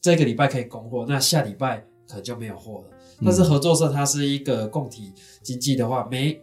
[0.00, 1.78] 这个礼拜可以供货，那下礼拜
[2.08, 2.88] 可能就没有货了。
[3.20, 6.40] 嗯、但是合作社它是一个共体经济的话，每。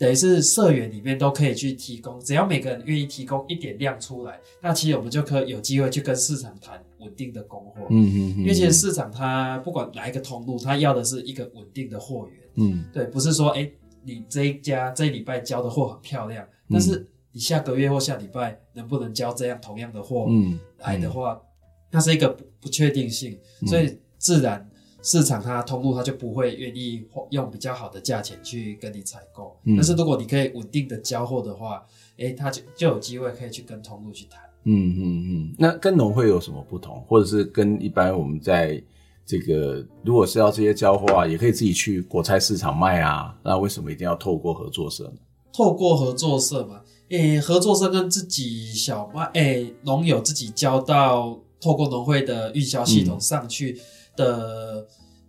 [0.00, 7.88] 等于是社员里面都可以去提供，只要每个人愿意提供一点量出来，那其实我们就可以有机会去跟市场谈稳定的供货。
[7.90, 8.38] 嗯嗯嗯。
[8.42, 12.40] 因为其实市场它不管哪一个通路，它要的是一个稳定的货源。
[12.54, 12.84] 嗯。
[12.92, 13.72] 对，不是说哎、欸，
[14.04, 17.04] 你这一家这一礼拜交的货很漂亮，但是
[17.38, 20.26] 你下个月或下礼拜能不能交这样同样的货？
[20.28, 20.58] 嗯。
[20.78, 21.40] 来的话，
[21.88, 24.68] 那是一个不不确定性，所以自然。
[25.00, 31.86] 市场它通路它就不会愿意用比较好的价钱去跟你采购，嗯、但是如果你可以稳定的交货的话，
[32.16, 34.42] 诶、欸，它就就有机会可以去跟通路去谈。
[34.64, 37.00] 嗯嗯嗯，那跟农会有什么不同？
[37.06, 38.82] 或者是跟一般我们在
[39.24, 45.20] 这个如果是要这些交货啊，也可以自己去果菜市场卖啊，那为什么一定要透过合作社呢？
[45.52, 53.72] 透过合作社嘛，诶、欸，合作社跟自己小麦诶农友自己交到透过农会的运销系统上去。
[53.72, 53.80] 嗯
[54.18, 54.84] 的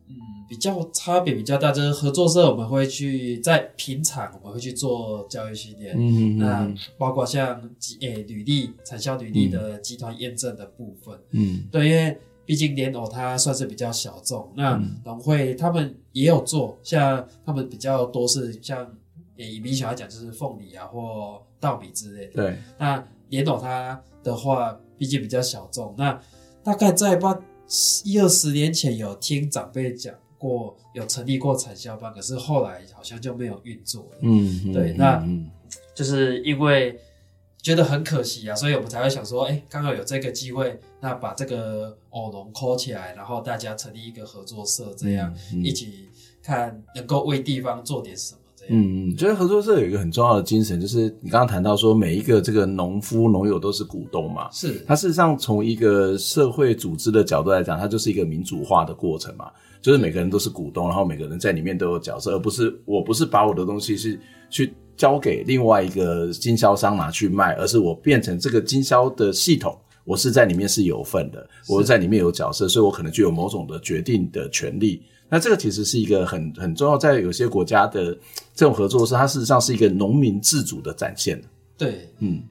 [0.07, 0.15] 嗯，
[0.49, 7.61] 比较差别比较大，就是合作社我们会去在平常我们会去做教育训练，嗯嗯，那包括像
[8.01, 12.17] 诶、欸、履历产销履历的集团验证的部分，嗯，对，因为
[12.47, 18.83] 毕竟莲藕它算是比较小众，那农会他们也有做，像他们比较多是像
[19.37, 26.21] 诶、欸、以米小来讲就是凤梨啊或稻米之类的，对，那莲藕它的话毕竟比较小众，那
[26.63, 27.39] 大概在八。
[28.03, 34.17] 一二十年前有听长辈讲过，有成立过产销班，可是后来好像就没有运作了。
[34.21, 35.23] 嗯，嗯对，那
[35.93, 36.99] 就是因为
[37.61, 46.09] 觉得很可惜啊，所以我们才会想说，哎、欸，刚好有这个机会，那把这个偶农 call 起来，然后大家成立一个合作社，这样、嗯嗯、一起
[46.41, 48.39] 看能够为地方做点什么。
[48.69, 54.83] 嗯嗯，觉得合作社有一个很重要的精神，就是你刚刚谈到说，每一个这个农夫农友都是股东嘛，是。
[54.87, 59.51] 它事实上从一个社会组织的角度来讲，它就是一个民主化的过程嘛，
[59.81, 75.01] 就是每个人都是股东，然后每个人在里面都有角色，而不是我不是把我的东西是去交给另外一个经销商拿去卖，而是我变成这个经销的系统，我是在里面是有份的，我是在里面有角色，所以我可能具有某种的决定的权利。
[75.29, 78.17] 那这个其实是一个很很重要，在有些国家的
[78.55, 81.41] 这种合作社，它事实上是一个农民自主的展现。
[81.77, 82.43] 对，嗯，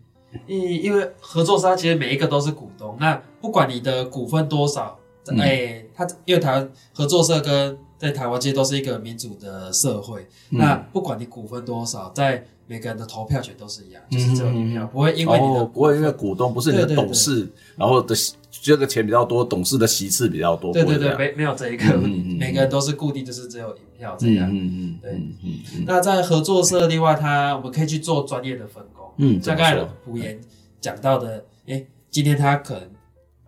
[0.46, 5.38] 因因为合作社其实每一个都是股东，那不管你的股份多少，哎、嗯。
[5.38, 18.14] 欸，他因为他合作社跟在台湾其实都是一个民主的社会，嗯、那不管你股份多少，在每个人的投票权都是一样，就是只有一票，不会因为你的、哦、不会因为股东不是你的董事，然后的
[18.60, 30.38] 这个钱比较多，董事的席次比较多，对对对，没没有这一个，每个人都是固定，就是只有一票这样，嗯嗯嗯，对，那在合作社另外，他我们可以去做专业的分工，嗯，像刚才普岩
[30.80, 32.88] 讲到的，诶，今天他可能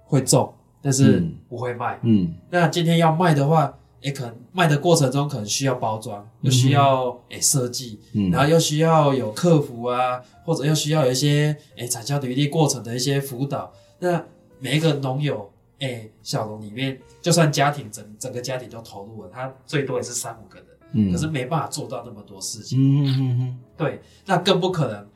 [0.05, 0.53] 会种，
[0.83, 3.77] 但是不会卖，嗯，嗯那今天要卖的话。
[4.03, 13.71] 也可能卖的过程中可能需要包装，又需要诶设计，嗯、然后又需要有客服啊，或者又需要有一些诶产销履历过程的一些辅导。
[13.99, 14.25] 那
[14.61, 22.79] 每一个农友诶小农里面，就算家庭整整个家庭都投入了，他最多也是三五个人，嗯、可是没办法做到那么多事情。
[22.79, 25.09] 嗯嗯嗯，对，那更不可能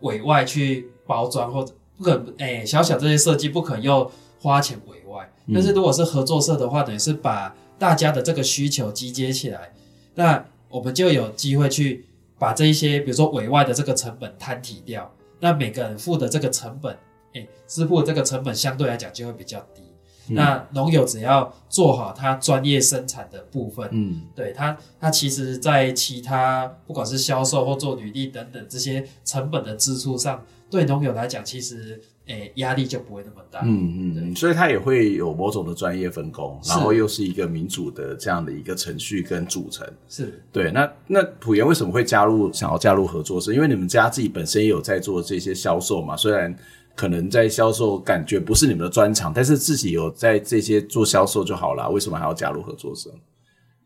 [0.00, 5.30] 委外去包装，或者不可能诶小小这些设计不可能又花钱委外。
[5.52, 9.72] 但是如果是合作社的话，等于是把大家的这个需求集结起来，
[10.14, 12.06] 那我们就有机会去
[12.38, 16.96] 把这一些，比如说委外的这个成本摊提掉，那每个人付的这个成本，
[17.34, 19.82] 哎，支付的这个成本相对来讲就会比较低。
[20.28, 32.00] 嗯、那农友只要做好他专业生产的部分，嗯，对他，他其实在其他不管是销售或做履历等等这些成本的支出上，对农友来讲其实。
[32.26, 33.60] 诶，压力就不会那么大。
[33.66, 39.86] 嗯嗯，所以他也会有某种的专业分工，然后又是一个民主的这样的一个程序跟组成。
[40.08, 40.72] 是对。
[40.72, 43.52] 那那普岩为什么会加入想要加入合作社？
[43.52, 46.16] 因为你们家自己本身也有在做这些销售嘛。
[46.16, 46.56] 虽然
[46.94, 51.88] 可能在销售感觉不是你们的专长，但是自己有在这些做销售就好了。
[51.90, 53.10] 为什么还要加入合作社？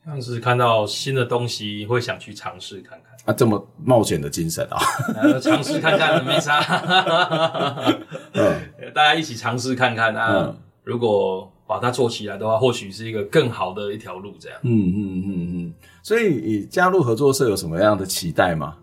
[0.05, 3.15] 像是看到新的东西会想去尝试看看。
[3.27, 4.79] 啊，这么冒险的精神啊！
[5.43, 6.61] 尝试看看没啥，
[8.33, 8.57] 嗯，
[8.95, 10.47] 大家一起尝试看看啊。
[10.47, 14.35] 嗯、如果把它做起来的话，或许是一个更好的一条路。
[14.41, 15.75] 这样，嗯嗯嗯嗯。
[16.03, 18.77] 所以，你加入合作社有什么样的期待吗？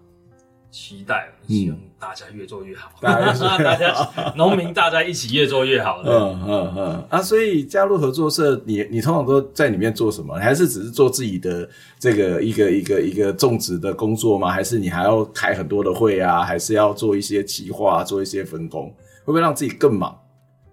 [0.69, 2.91] 期待，希望大家越做越好。
[3.01, 6.12] 大家 大家，农民大家一起越做越好的。
[6.12, 7.08] 嗯嗯嗯。
[7.10, 10.36] 啊，所以加入合作社，你你通常都在里面做什么？
[10.38, 14.51] 还是只是做自己的这个一个一个一个种植的工作吗？
[14.51, 16.43] 还是你还要开很多的会啊？
[16.43, 18.86] 还是要做一些企划，做一些分工？
[19.24, 20.16] 会不会让自己更忙？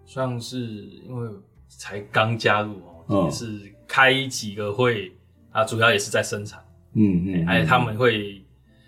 [0.05, 0.59] 像是
[1.09, 1.31] 因为
[1.67, 2.75] 才刚加入
[3.07, 3.59] 哦，也是
[3.89, 5.11] 开几个会
[5.51, 6.61] 啊，主要也是在生产。
[6.95, 8.42] 嗯嗯，而且他们会。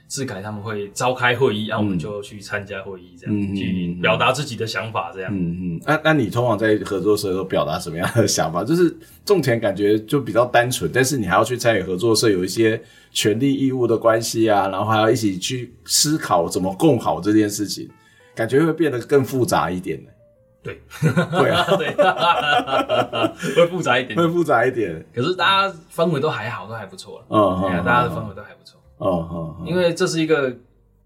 [0.08, 5.30] 智凯他们会召开会议，那、嗯、我们就去参加会议，这样、嗯、去表达自己的想法，这样。
[5.34, 5.80] 嗯嗯。
[5.84, 8.62] 那、嗯、那你通常在合作社都表达什么样的想法？
[8.62, 12.80] 就是种田感觉就比较单纯，但是你还要去参与合作社，有一些
[13.10, 17.88] 权利义务的关系啊，然后还要一起去思考怎么共好这件事情，
[18.34, 20.10] 感觉会变得更复杂一点呢。
[20.62, 20.80] 对，
[21.30, 21.90] 会啊，对，
[23.54, 25.04] 会复杂一点，会复杂一点。
[25.14, 27.26] 可是大家氛围都还好，都还不错了。
[27.28, 28.80] 嗯嗯，大家的氛围都还不错。
[28.98, 30.56] 哦，哦，因为这是一个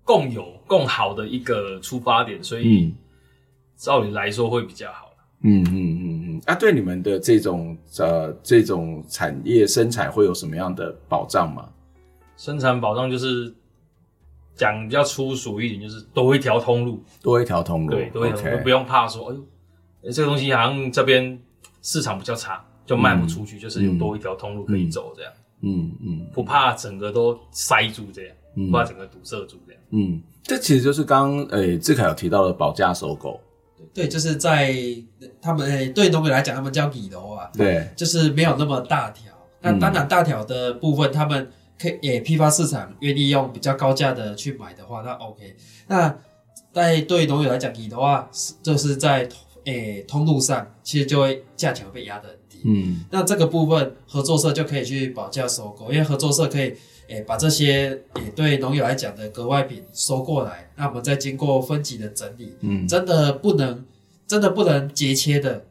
[0.04, 2.94] 共有、共好的一个出发点，所以
[3.76, 5.10] 照理来说会比较好。
[5.40, 6.42] 嗯嗯嗯嗯。
[6.46, 11.68] 啊，对你们的这种呃这种产业生产会有什么样的保障吗？
[12.36, 13.52] 生产保障就是
[14.54, 19.34] 讲比较粗俗一点，就是多一条通路，多一条通路，对，多一条通路，不用怕说，哎
[20.02, 21.40] 呦，这个东西好像这边
[21.82, 25.32] 市场比较差，就卖不出去，就是有多一条通路可以走这样。
[25.32, 25.47] 嗯嗯，
[26.32, 29.82] 不怕整个都塞住这样，不怕整个堵塞住这样。
[29.90, 33.40] 嗯，这其实就是刚刚诶志凯有提到的保价收购。
[33.94, 34.74] 对，就是在
[35.40, 39.32] 他们诶对农民来讲，他们叫里楼啊，对，就是没有那么大条。
[39.60, 41.50] 那当然大条的部分，他们
[41.80, 45.56] 可以诶批发市场愿意用比较高价的去买的话，那 OK。
[45.86, 46.16] 那
[46.72, 48.28] 在对农民来讲，里楼啊，
[48.62, 49.28] 就是在
[49.64, 52.37] 诶通路上，其实就会价钱会被压的。
[52.64, 56.74] 嗯，那这个部分合作社就可以去保价收购，因为合作社可以
[57.08, 63.84] 诶、欸、把这些也对农友来讲的格外品收过来，那我们再经过分级的整理，嗯，真的不能
[64.26, 65.64] 真的不能节切的，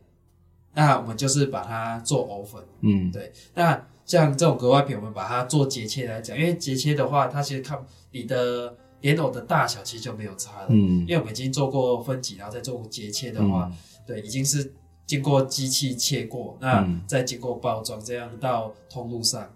[0.74, 3.32] 那我们就是把它做藕粉，嗯，对。
[3.54, 7.80] 那像这种格外品，我们把它做节切来讲，因为节切的话，它其实看
[8.12, 13.78] 你的莲藕的大小其实就没有差了，嗯，因为我们已经做过分级，然后再做过节切的话，嗯、
[14.08, 14.74] 对，已经是。
[15.08, 19.50] 经过机器切过，那再经过包装，这样到通路上，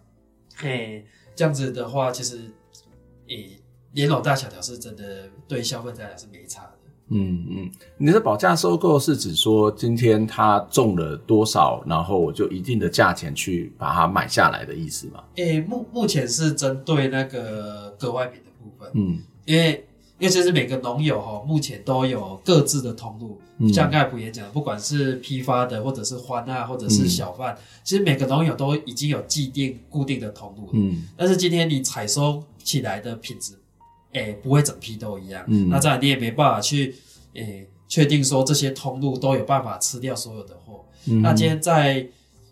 [0.56, 1.04] 嘿、嗯，
[1.36, 2.50] 这样子的话，其实，
[3.28, 3.60] 诶，
[3.92, 6.72] 莲藕大小条是真的对消费者来讲是没差的。
[7.10, 15.22] 嗯嗯，你的保价收购是指说今天它中了多少，然后我就一定的价钱去把它买下来的意思吗？
[15.36, 19.86] 诶，目目前是针对那个格外品的部分，嗯，因为。
[20.22, 30.70] 因为其实每个农友哈，目前都有各自的通路，嗯、像刚才普也讲的，不管是批发的，或者是欢啊，或者是小贩，嗯、其实每个农友都已经有既定固定的通路。
[30.74, 33.54] 嗯，但是今天你采收起来的品质，
[34.14, 35.44] 哎、欸，不会整批都一样。
[35.48, 36.96] 嗯，那这样你也没办法去，
[37.34, 40.86] 哎、欸，确定说这些通路都有办法吃掉所有的货。
[41.08, 41.94] 嗯，那今天在，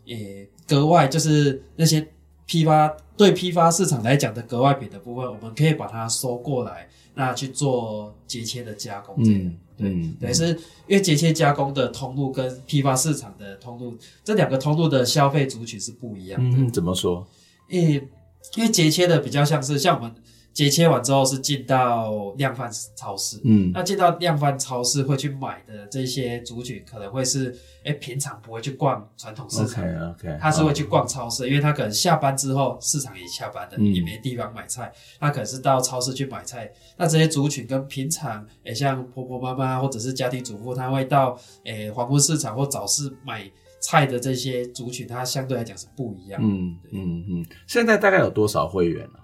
[0.07, 2.07] 诶、欸，格外就是那些
[2.47, 6.89] 批发对批发市场来讲的格外品的部分，我们可以把它收过来。
[7.19, 10.47] 那去做节切的加工，这样、嗯、对，嗯、对，是
[10.87, 13.93] 因为节切加工的通路跟批发市场的通路，
[14.23, 16.57] 这两个通路的消费族群是不一样的。
[16.57, 17.27] 嗯，怎么说？
[17.67, 18.07] 因为
[18.55, 20.15] 因为节切的比较像是像我们。
[20.53, 27.51] 节切完之后是进到量贩超市，嗯，那进到量贩超市会去买的这些族群，可能会是，
[27.83, 36.69] 哎、欸，平常不会去逛传统市场，OK 他是会去逛超市，嗯、因为他可能下班之后市场也下班了，嗯、也没地方买菜，他可能是到超市去买菜。
[36.97, 46.47] 那这些族群跟平常，哎、欸，像婆婆妈妈或者是家庭主妇，他会到，哎、欸，黄昏市场或早市买菜的这些族群，它相对来讲是不一样的。
[46.47, 49.18] 嗯嗯嗯，现在大概有多少会员啊？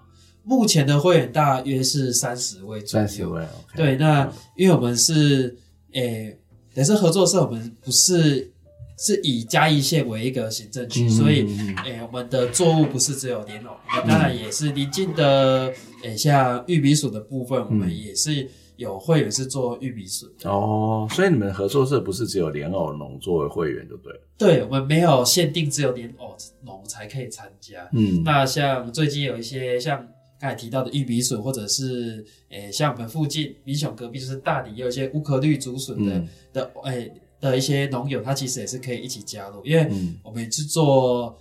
[0.48, 3.04] 目前的会员大约是三十位左右。
[3.04, 5.56] 三十位，okay, 对，那因为我们是，
[5.92, 6.38] 诶、欸，
[6.74, 8.52] 也是合作社，我们不是
[8.96, 11.44] 是以嘉义县为一个行政区，嗯、所以，
[11.84, 15.66] 诶、欸，我们的作物不是只有莲藕，我们当然也是临近的，
[16.04, 20.30] 诶、欸，像玉米笋的部分，我们也是有会员是做玉米笋。
[20.44, 24.20] 哦，所以你们合作社不是只有莲藕农作为会员，就对了。
[24.38, 27.88] 对，我们没有限定只有莲藕农才可以参加。
[27.92, 30.06] 嗯，那像最近有一些像。
[30.38, 39.90] 刚才提到的玉米笋，或者是诶、欸，像我们附近民雄隔壁就是大理，也有一些乌壳绿竹笋的、嗯、的诶、欸、的一些农友，他其实也是可以一起加入，因为
[40.22, 41.36] 我们去做，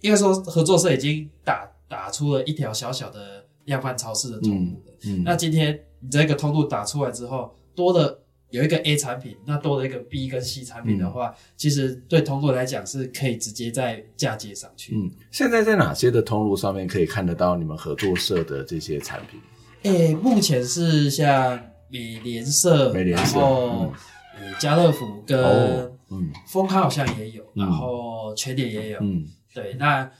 [0.00, 4.92] 应该说合作社已经打打出了一条小小的量贩超市的通路的。
[5.04, 8.22] 嗯嗯、那今天你这个通路打出来之后，多了。
[8.50, 14.94] 有一个 A 产品，那多了一个 B 跟 C 产品的话，嗯、其实对通路来讲是可以直接在嫁接上去。
[14.94, 19.40] 嗯，现在在哪些的通路上面可以看得到你们合作社的这些产品？
[19.82, 23.92] 诶、欸，目前是像美联社，美联社，然后
[24.38, 25.38] 呃家乐福跟
[26.10, 28.98] 嗯丰康好像也有，嗯、然后全联也有。
[29.00, 30.10] 嗯，对，那。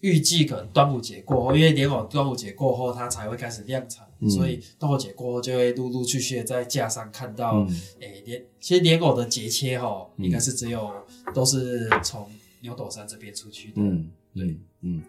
[0.00, 7.58] 预计可能端午节过后，因为莲藕端午节过后它才会开始量产，嗯、所以端午节过后就会陆陆续续在架上看到。
[7.58, 7.66] 诶、
[8.00, 10.88] 嗯欸，莲其实莲藕的节切哈，应该是只有
[11.34, 12.28] 都是从
[12.60, 13.74] 牛斗山这边出去的。
[13.76, 15.02] 嗯，对，嗯，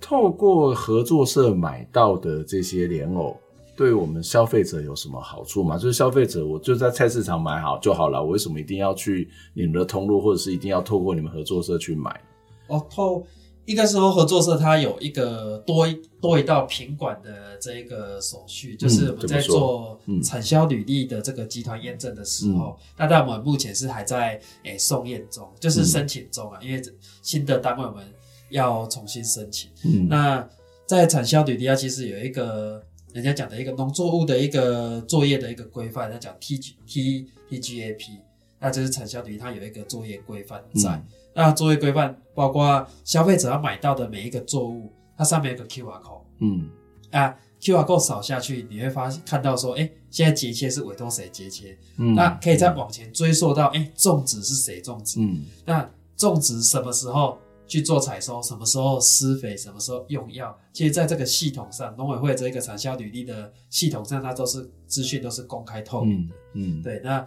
[0.00, 3.36] 透过合作社买到的这些莲藕，
[3.76, 5.78] 对我们消费者有什么好处吗？
[5.78, 12.20] 就是消费者我就在菜市场买好就好了，我为什么一定要去你们的通路，或者是一定要透过你们合作社去买？
[12.66, 13.24] 哦，透。
[13.66, 26.82] 应该说，合作社它有一个多一多一道品管的这一个手续，就是我们在做产销履历的这个集团验证的时候，嗯、那但我们目前是还在诶、欸、送验中，就是申请中啊，嗯、因为
[27.22, 28.04] 新的单位我们
[28.50, 29.70] 要重新申请。
[29.84, 30.44] 嗯，那
[30.84, 38.18] 在产销履历啊，其实有一个人家讲的一个农作物的一个作业的一个规范，他讲 T G T T G A P，
[38.58, 40.90] 那就是产销履历它有一个作业规范在。
[40.96, 46.68] 嗯那作业规范包括消费者要买到的每一个作物，它上面有个 QR code，嗯，
[47.10, 66.82] 啊，QR code 扫下去，你会发现看到说，哎、欸，现在节切是委托谁节切，嗯，那可以再往前追溯到，哎、欸，种植是谁种植，嗯，那种植什么时候去做采收，什么时候施肥，什么时候用药，其实在这个系统上，农委会这一个产销履历的系统上，它都是资讯都是公开透明的，嗯，嗯。
[66.82, 67.24] 对，那，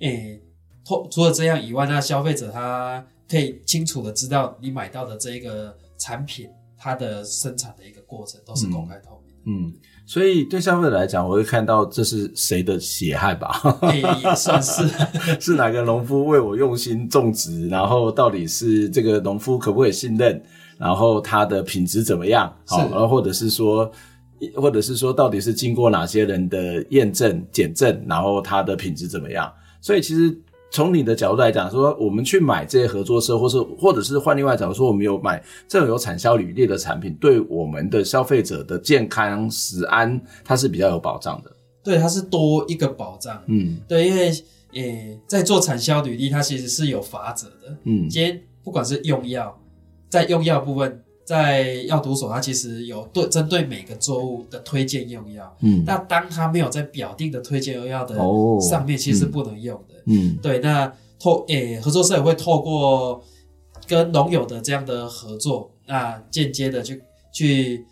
[0.00, 0.42] 诶、欸。
[1.10, 9.42] 除了这样以外，那消费者他可以清楚的知道你买到的这一个产品，它的生产的一个过程都是公开透明的。
[9.46, 9.72] 嗯，
[10.04, 13.58] 所以对消费者来讲，我会看到这是谁的血汗吧？
[13.94, 14.86] 也也算是，
[15.40, 20.42] 是哪个农夫为我用心种植，然后到底是这个农夫可不可以信任，
[20.76, 22.54] 然后它的品质怎么样？
[22.66, 23.90] 好，然后或者是说，
[24.54, 29.50] 或者是说，到底是经过哪些人的验证检证，然后它的品质怎么样？
[29.80, 30.38] 所以其实。
[30.74, 41.52] 从你的角度来讲，说我们去买这些合作社，或是或者是换另外讲，说我们有买这种有产销履历的产品，对我们的消费者的健康食安，它是比较有保障的。
[41.84, 43.40] 对，它是多一个保障。
[43.46, 44.30] 嗯，对，因为
[44.72, 47.78] 诶、欸，在做产销履历，它其实是有法则的。
[47.84, 49.56] 嗯，今天不管是用药，
[50.08, 55.56] 在用药部分，在药毒所，它其实有对针对每个作物的推荐用药。
[55.60, 58.16] 嗯，那当它没有在表定的推荐用药的
[58.60, 59.94] 上面，其实是不能用的。
[59.94, 63.24] 哦嗯，对，那透诶、欸，合作社也会透过
[63.86, 67.02] 跟农友的这样的合作，那间接的去
[67.32, 67.86] 去，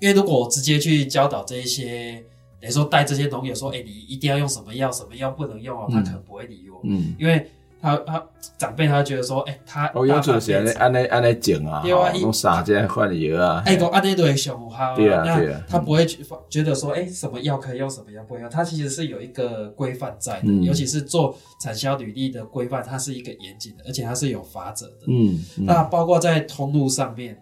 [0.00, 2.24] 因为如果我直接去教导这一些
[2.58, 7.46] 等于说带这些农友说，哎、欸，你一定要用什么药，什么药不能用哦，他可能不会理我，嗯，因为
[7.80, 8.26] 他他
[8.56, 16.04] 长辈他觉得说，哎、欸，他哦，用就是安尼安尼安尼种啊，对啊，用啥子换药啊，哎，讲安尼都会上好，对啊对啊，他不会
[16.48, 27.40] 觉得说，哎、欸，什么药可以用，什么药不能用，他其实是有一个规范在的，嗯、尤其是做产销履历的规范，它是一个严谨的，而且它是有法则的，嗯，嗯，那包括在通路上面，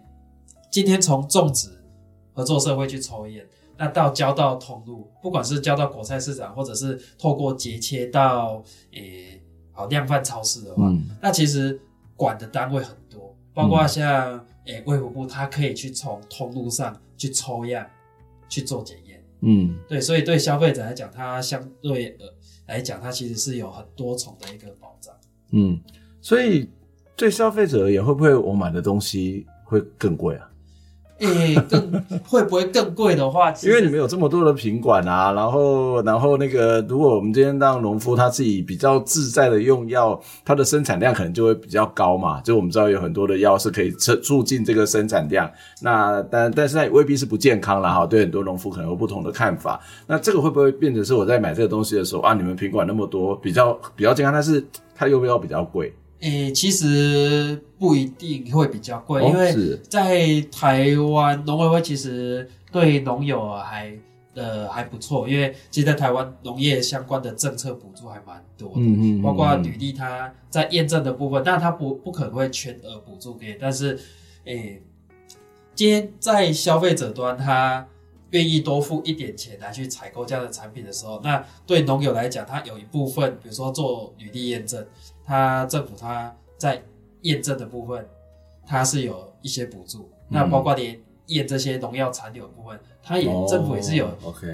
[0.71, 1.69] 今天从种植
[2.33, 3.45] 合作社会去抽验。
[3.79, 9.41] 那到交到通路，不管是交到果菜市场，或者是透过节切到诶、欸、
[9.77, 11.79] 好量贩超市的话，嗯、那其实
[12.15, 17.85] 管的单位很多，包括像诶卫福部，它可以去从通路上去抽样
[18.49, 19.23] 去做检验。
[19.41, 22.25] 嗯，对，所以对消费者来讲，它相对呃
[22.65, 25.13] 来讲，它其实是有很多重的一个保障。
[25.51, 25.79] 嗯，
[26.19, 26.67] 所以
[27.15, 30.46] 对消费者而言，会不会我买的东西会更贵啊？
[31.19, 31.91] 诶、更
[32.25, 33.51] 会不会更贵的话？
[33.63, 42.39] 因为你们有这么多的品管啊，然后，然后那个，如果我们今天让农夫他自己比较自在的用药，它的生产量可能就会比较高嘛。
[42.41, 45.49] 就我们知道有很多的药是可以促促进这个生产量，
[45.81, 48.05] 那但但是它也未必是不健康啦哈。
[48.05, 49.79] 对很多农夫可能有不同的看法。
[50.05, 52.33] 那这个会不会变成是我在买这个东西的时候啊？
[52.33, 54.63] 你们品管那么多，比较比较健康，但是
[54.95, 55.93] 它又不要比较贵？
[56.19, 63.95] 诶、欸，其实不一定会比较贵，哦、因为在台湾农委会其实对农友还
[64.33, 73.95] 呃还不错，因为其实在台湾农业相关的政策补助还蛮多的，嗯嗯，包括履历它在验证的部分，但它不不可能会全额补助给，但是
[74.45, 74.81] 诶、欸，
[75.75, 77.87] 今天在消费者端他
[78.31, 84.83] 愿意多付一点钱来去采购这样的产品的时候，那对农友来讲，他有一部分，比如说做履历验证。
[85.27, 86.81] 它政府它在
[87.23, 88.07] 验证的部分，
[88.65, 90.97] 它是有一些补助，嗯、那包括连
[91.27, 94.07] 验这些农药残留的部分，它也、哦、政府也是有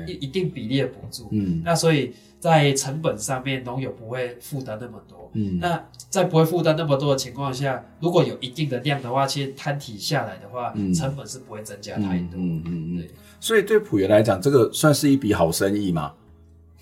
[0.07, 1.30] 一一定比例的补助。
[1.32, 5.30] 嗯，那所以在成本上面，农友不会负担那么多。
[5.34, 12.34] 嗯，那在不会负担那么多的情况下，如果有一定的量的话，其实摊体下来的话，嗯、成本是不会增加太多。
[12.34, 13.11] 嗯嗯嗯，对。
[13.39, 16.13] 所以对普元来讲，这个算是一笔好生意吗？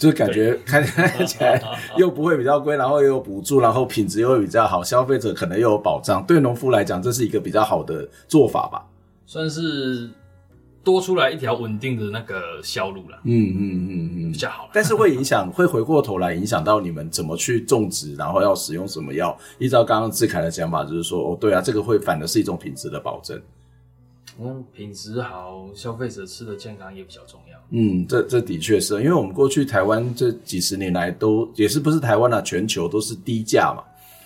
[0.02, 1.62] 就感觉看起来
[1.96, 6.26] 又不会比较贵，然后又有补助，然后品质又会比较好，消费者可能又有保障。
[6.26, 8.84] 对农夫来讲，这是一个比较好的做法吧？
[9.28, 10.10] 算是
[10.84, 13.20] 多出来一条稳定的那个销路了。
[13.26, 14.68] 嗯嗯嗯嗯，比较好。
[14.74, 19.38] 但是会影响，会回过头来影响到你们怎么去种植，然后要使用什么药。
[19.60, 23.40] 依照刚刚智凯的想法，就是说，哦，对啊，这个会反的是一种品质的保证。
[24.40, 27.58] 嗯，品质好，消费者吃的健康也比较重要。
[27.70, 33.84] 嗯，这这的确是，因为我们过去台湾这几十年来都也是不是台湾啊，全球都是低价嘛，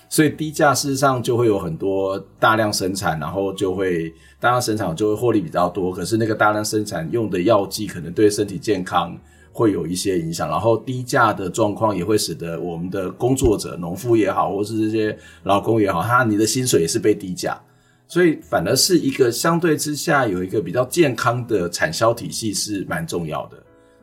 [0.08, 5.92] 所以低价事实上就会有很多大量生产，然后就会大量生产就会获利比较多。
[5.92, 9.18] 可是那个大量生产用的药剂可能对身体健康
[9.52, 17.60] 会有一些影响，然后低价的状况也会使得我们的工作者，农夫也好，或是这些劳工也好，他你的薪水也是被低价。
[18.08, 23.58] 所以反而是一个相对之下有一个比较健康的产销体系是蛮重要的，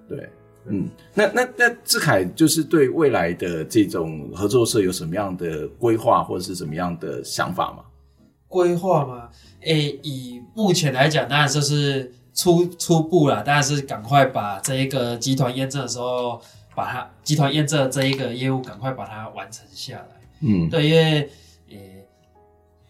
[0.08, 0.28] 对，
[0.66, 7.84] 嗯，那那那志凯就是对未来的这种合作社有什么样的规划或者是什么样的想法吗？
[8.48, 9.28] 规划吗？
[9.60, 16.42] 诶、欸，以目前来讲，当然就是初初步啦，当然是赶快把这一个集团验证的时候，
[16.74, 21.30] 把它集团验证这一个业务赶快把它完成下来，嗯，对，因为。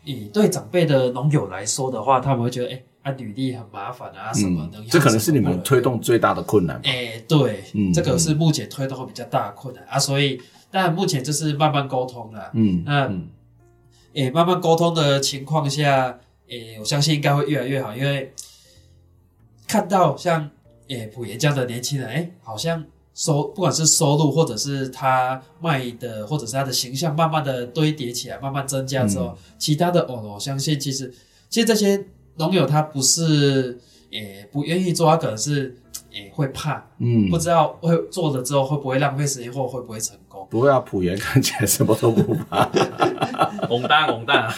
[0.04, 4.82] 以对长辈的农友来说的话，他们会觉得，哎、欸，啊，履历很麻烦啊，什么的。
[4.90, 6.76] 这可能是你们推动最大的困难。
[6.84, 9.98] 哎、欸，对，嗯，这个是目前推动会比较大的困难、嗯、啊。
[9.98, 10.40] 所以，
[10.70, 12.50] 但目前就是慢慢沟通了。
[12.54, 13.28] 嗯，那，哎、嗯
[14.14, 18.32] 欸，慢慢沟通的情况下，哎、欸，我相信应该会越来越好，因为
[19.66, 20.42] 看到像，
[20.88, 22.84] 哎、欸，埔盐这样的年轻人，哎、欸，好像。
[23.14, 31.12] 收不管是收入，或者是他卖的，或者是他的形象，慢慢的堆叠起来，慢慢增加之后，嗯、其他的哦，我相信其实，
[31.50, 32.06] 其实这些
[32.36, 33.78] 农友他不是，
[34.12, 35.76] 诶、欸，不愿意做，他可能是，
[36.12, 40.46] 诶、欸，会怕，嗯，不知道会做了之后会不会浪费时间，或会不会成功。
[40.50, 42.64] 不会啊，埔盐看起来什么都不怕，
[43.68, 44.48] 红蛋红蛋，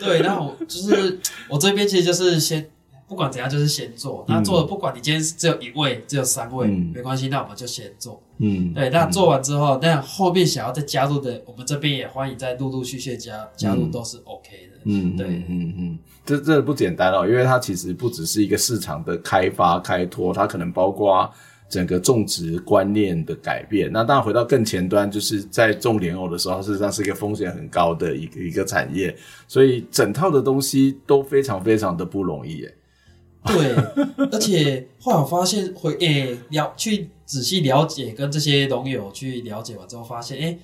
[0.00, 2.68] 对，那我就是我这边其实就是先。
[3.10, 4.24] 不管怎样，就是先做。
[4.28, 8.22] 那做了，不管你今天只有一位，只有三位，嗯、没关系，那我们就先做。
[8.38, 8.88] 嗯，对。
[8.90, 14.78] 那做完之后，嗯、那后面想要再加入的，我们这边也欢迎再陆陆续续加加入，都是 OK 的。
[14.84, 21.28] 嗯，对，嗯嗯，嗯，这这不简单哦，因为它其实不只是一个市场的开发开拓，它可能包括
[21.68, 23.90] 整个种植观念的改变。
[23.92, 29.12] 那当然回到更前端，就是在种莲藕的时候，事实上是一个风险很高的一个一个产业，
[29.48, 32.74] 所以整套的东西都非常非常的不容易耶。
[33.44, 33.74] 对，
[34.30, 40.58] 而且后来我发现会诶了去仔细了解，跟这些农友去了解完之后，发现诶，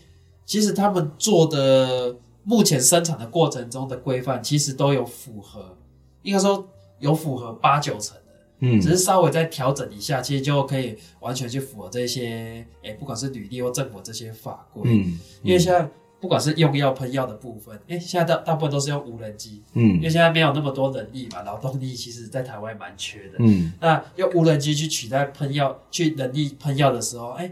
[0.45, 5.77] 其实他们做的目前生产的过程中的规范，其实都有符合，
[6.23, 6.69] 应该说
[7.01, 8.23] 有符合八九成的，
[8.61, 15.91] 嗯，只是稍微再调整一下，其实就可以完全去符合这些诶，不管是履历或政府这些法规，嗯，嗯，因为像。
[16.27, 27.49] 不管是用药喷药的部分，哎，现在大大部分都是用无人机，嗯，因为现在没有那么多人力嘛，劳动力其实在台湾蛮缺的，嗯，那用无人机去取代喷药，去人力喷药的时候，哎，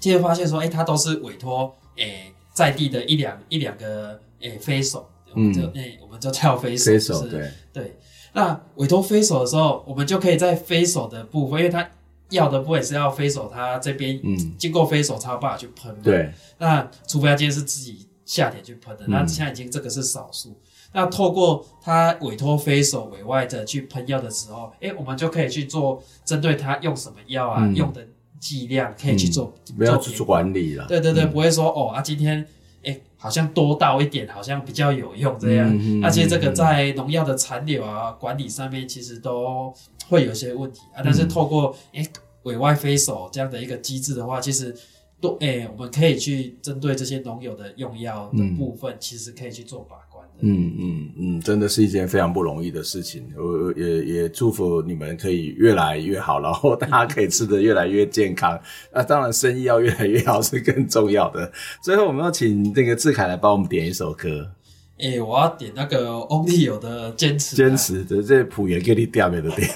[0.00, 7.96] 就会发现说，哎，它都是委托，哎，在地的一两一两个，哎，飞手，我们就，哎，我们就叫飞手，飞手，对，对，
[8.32, 11.88] 那委托飞手的时候，我们就可以在飞手的部分，因为他。
[12.30, 14.20] 要的不会是要飞手，他这边
[14.58, 15.94] 经过飞手才有办法去喷。
[16.02, 20.58] 对，那除非他今天是自己下田去喷的，那现在已经这个是少数。
[20.92, 28.06] 那透过他委托飞手委外的去喷药的时候，诶，我们就可以去做针对他用什么药啊，用的
[28.40, 30.86] 剂量可以去做，不要去做管理了。
[30.86, 32.44] 对对对，不会说哦啊，今天
[32.82, 36.02] 诶好像多倒一点，好像比较有用这样。
[36.02, 39.72] 而且这个在农药的残留啊管理上面，其实都。
[40.08, 42.10] 会有些问题啊，但是透过诶、嗯欸、
[42.44, 44.74] 委外飞手这样的一个机制的话，其实
[45.20, 50.38] 都诶、欸、我们可以去针对这些农友的用药的部分，嗯、其实可以去做把关的。
[50.40, 53.26] 嗯嗯嗯，真的是一件非常不容易的事情。
[53.36, 58.60] 我也也祝福你们可以越来越好，然后大家可以吃得越来越健康。
[58.92, 61.50] 那、 当然，生意要越来越好是更重要的。
[61.82, 64.52] 最后，我们要请那个志凯来帮我们点一首歌。
[64.98, 67.54] 诶、欸，我要点那个翁立友的坚持。
[67.54, 69.68] 坚持，这这仆人给你点没得点，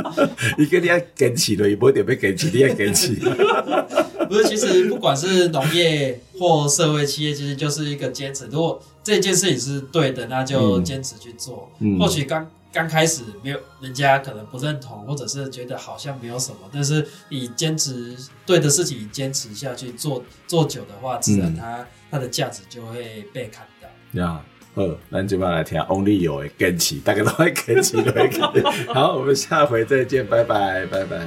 [0.56, 3.14] 你给你要坚持了，也不会点被坚持，你要坚持。
[4.28, 8.46] 不是，其实不管是农业或社会企业，其实就是一个坚持。
[8.46, 11.70] 如果这件事情是对的，那就坚持去做。
[11.80, 18.16] 嗯、或许刚刚开始没有人家可能不认同，或者是觉得好像没有什么，但是你坚持
[18.46, 24.18] 对的事情，坚持下去做做久的话，自然它、嗯、它的价值就会被看到。
[24.18, 24.51] 呀、嗯。
[24.74, 28.90] 好，咱今晚来听 Only You 的坚持，大家都会坚持，都会坚持。
[28.90, 31.18] 好，我们下回再见，拜拜，拜拜。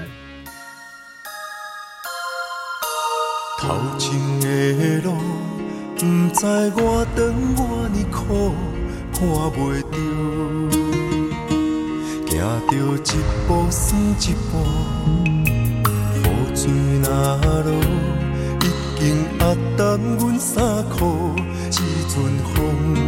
[3.59, 5.13] 头前的路，
[5.95, 6.01] 不
[6.33, 6.43] 知
[6.75, 7.23] 我长
[7.59, 8.55] 我呢苦，
[9.13, 9.95] 看袂着，
[12.31, 13.13] 行着一
[13.47, 13.85] 步算
[14.21, 14.53] 一步，
[16.15, 16.19] 雨
[16.55, 16.73] 水
[17.03, 17.07] 若
[17.61, 17.69] 落，
[18.61, 18.65] 已
[18.99, 19.03] 经
[19.37, 19.41] 压
[19.77, 21.35] 淡阮衫裤，
[21.69, 21.73] 一
[22.09, 22.15] 阵
[22.55, 23.04] 风。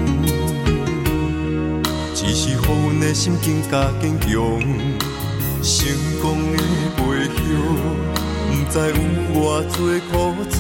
[2.27, 4.27] 只是予阮的心更加坚强，
[5.63, 5.87] 成
[6.21, 6.57] 功的
[6.97, 6.99] 背
[7.39, 7.39] 后，
[8.49, 8.93] 不知有
[9.33, 9.77] 偌多
[10.11, 10.11] 苦
[10.51, 10.53] 楚。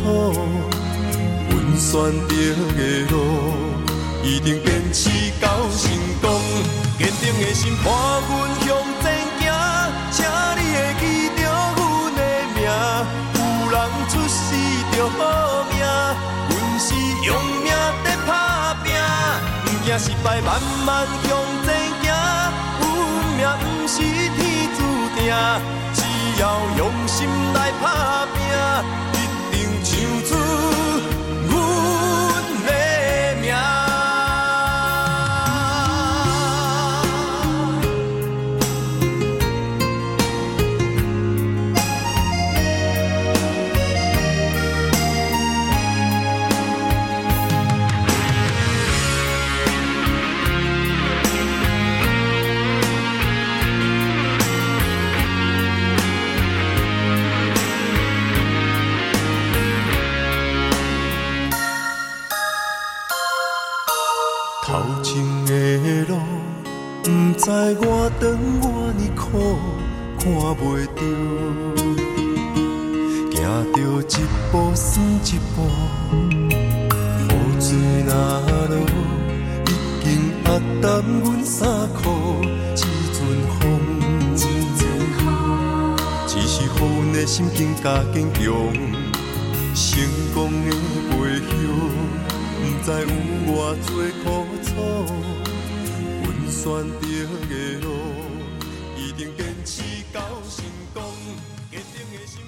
[1.49, 1.91] 阮选
[2.29, 2.31] 择
[2.73, 2.79] 的
[3.11, 3.13] 路，
[4.23, 5.09] 一定坚持
[5.41, 5.45] 到
[5.75, 5.91] 成
[6.21, 6.25] 功。
[6.97, 7.85] 坚定的心伴
[8.29, 8.31] 阮
[19.97, 21.37] 惊失败，慢慢向。
[23.59, 24.79] 不是天注
[25.15, 25.33] 定，
[25.93, 26.01] 只
[26.41, 27.85] 要用心来打
[28.35, 28.37] 拼。
[67.47, 69.55] 当我等我呢苦，
[70.19, 70.27] 看
[70.59, 70.99] 袂着，
[73.31, 73.39] 行
[73.71, 74.13] 着一
[74.51, 74.91] 步算
[75.23, 75.57] 一步，
[76.51, 77.71] 雨水
[78.05, 78.11] 若
[78.67, 78.75] 落，
[79.63, 79.65] 已
[80.03, 80.05] 经
[80.43, 80.45] 压
[80.81, 80.85] 淡
[81.23, 81.57] 阮衫
[81.93, 82.43] 裤，
[82.75, 82.77] 一
[83.15, 83.17] 阵
[83.55, 83.63] 风，
[84.35, 84.43] 只
[86.41, 86.83] 是予阮
[87.13, 88.43] 的心境加坚强，
[89.73, 89.87] 成
[90.33, 90.35] 功
[90.65, 90.67] 的
[91.07, 91.15] 背
[91.47, 91.49] 后，
[92.59, 93.07] 不知有
[93.47, 93.55] 偌
[93.87, 93.89] 多
[94.21, 94.25] 苦
[94.61, 94.69] 楚，
[96.67, 97.07] 选择
[97.47, 97.87] 的路。
[99.37, 101.01] 坚持到成功，
[101.71, 102.41] 坚定的心。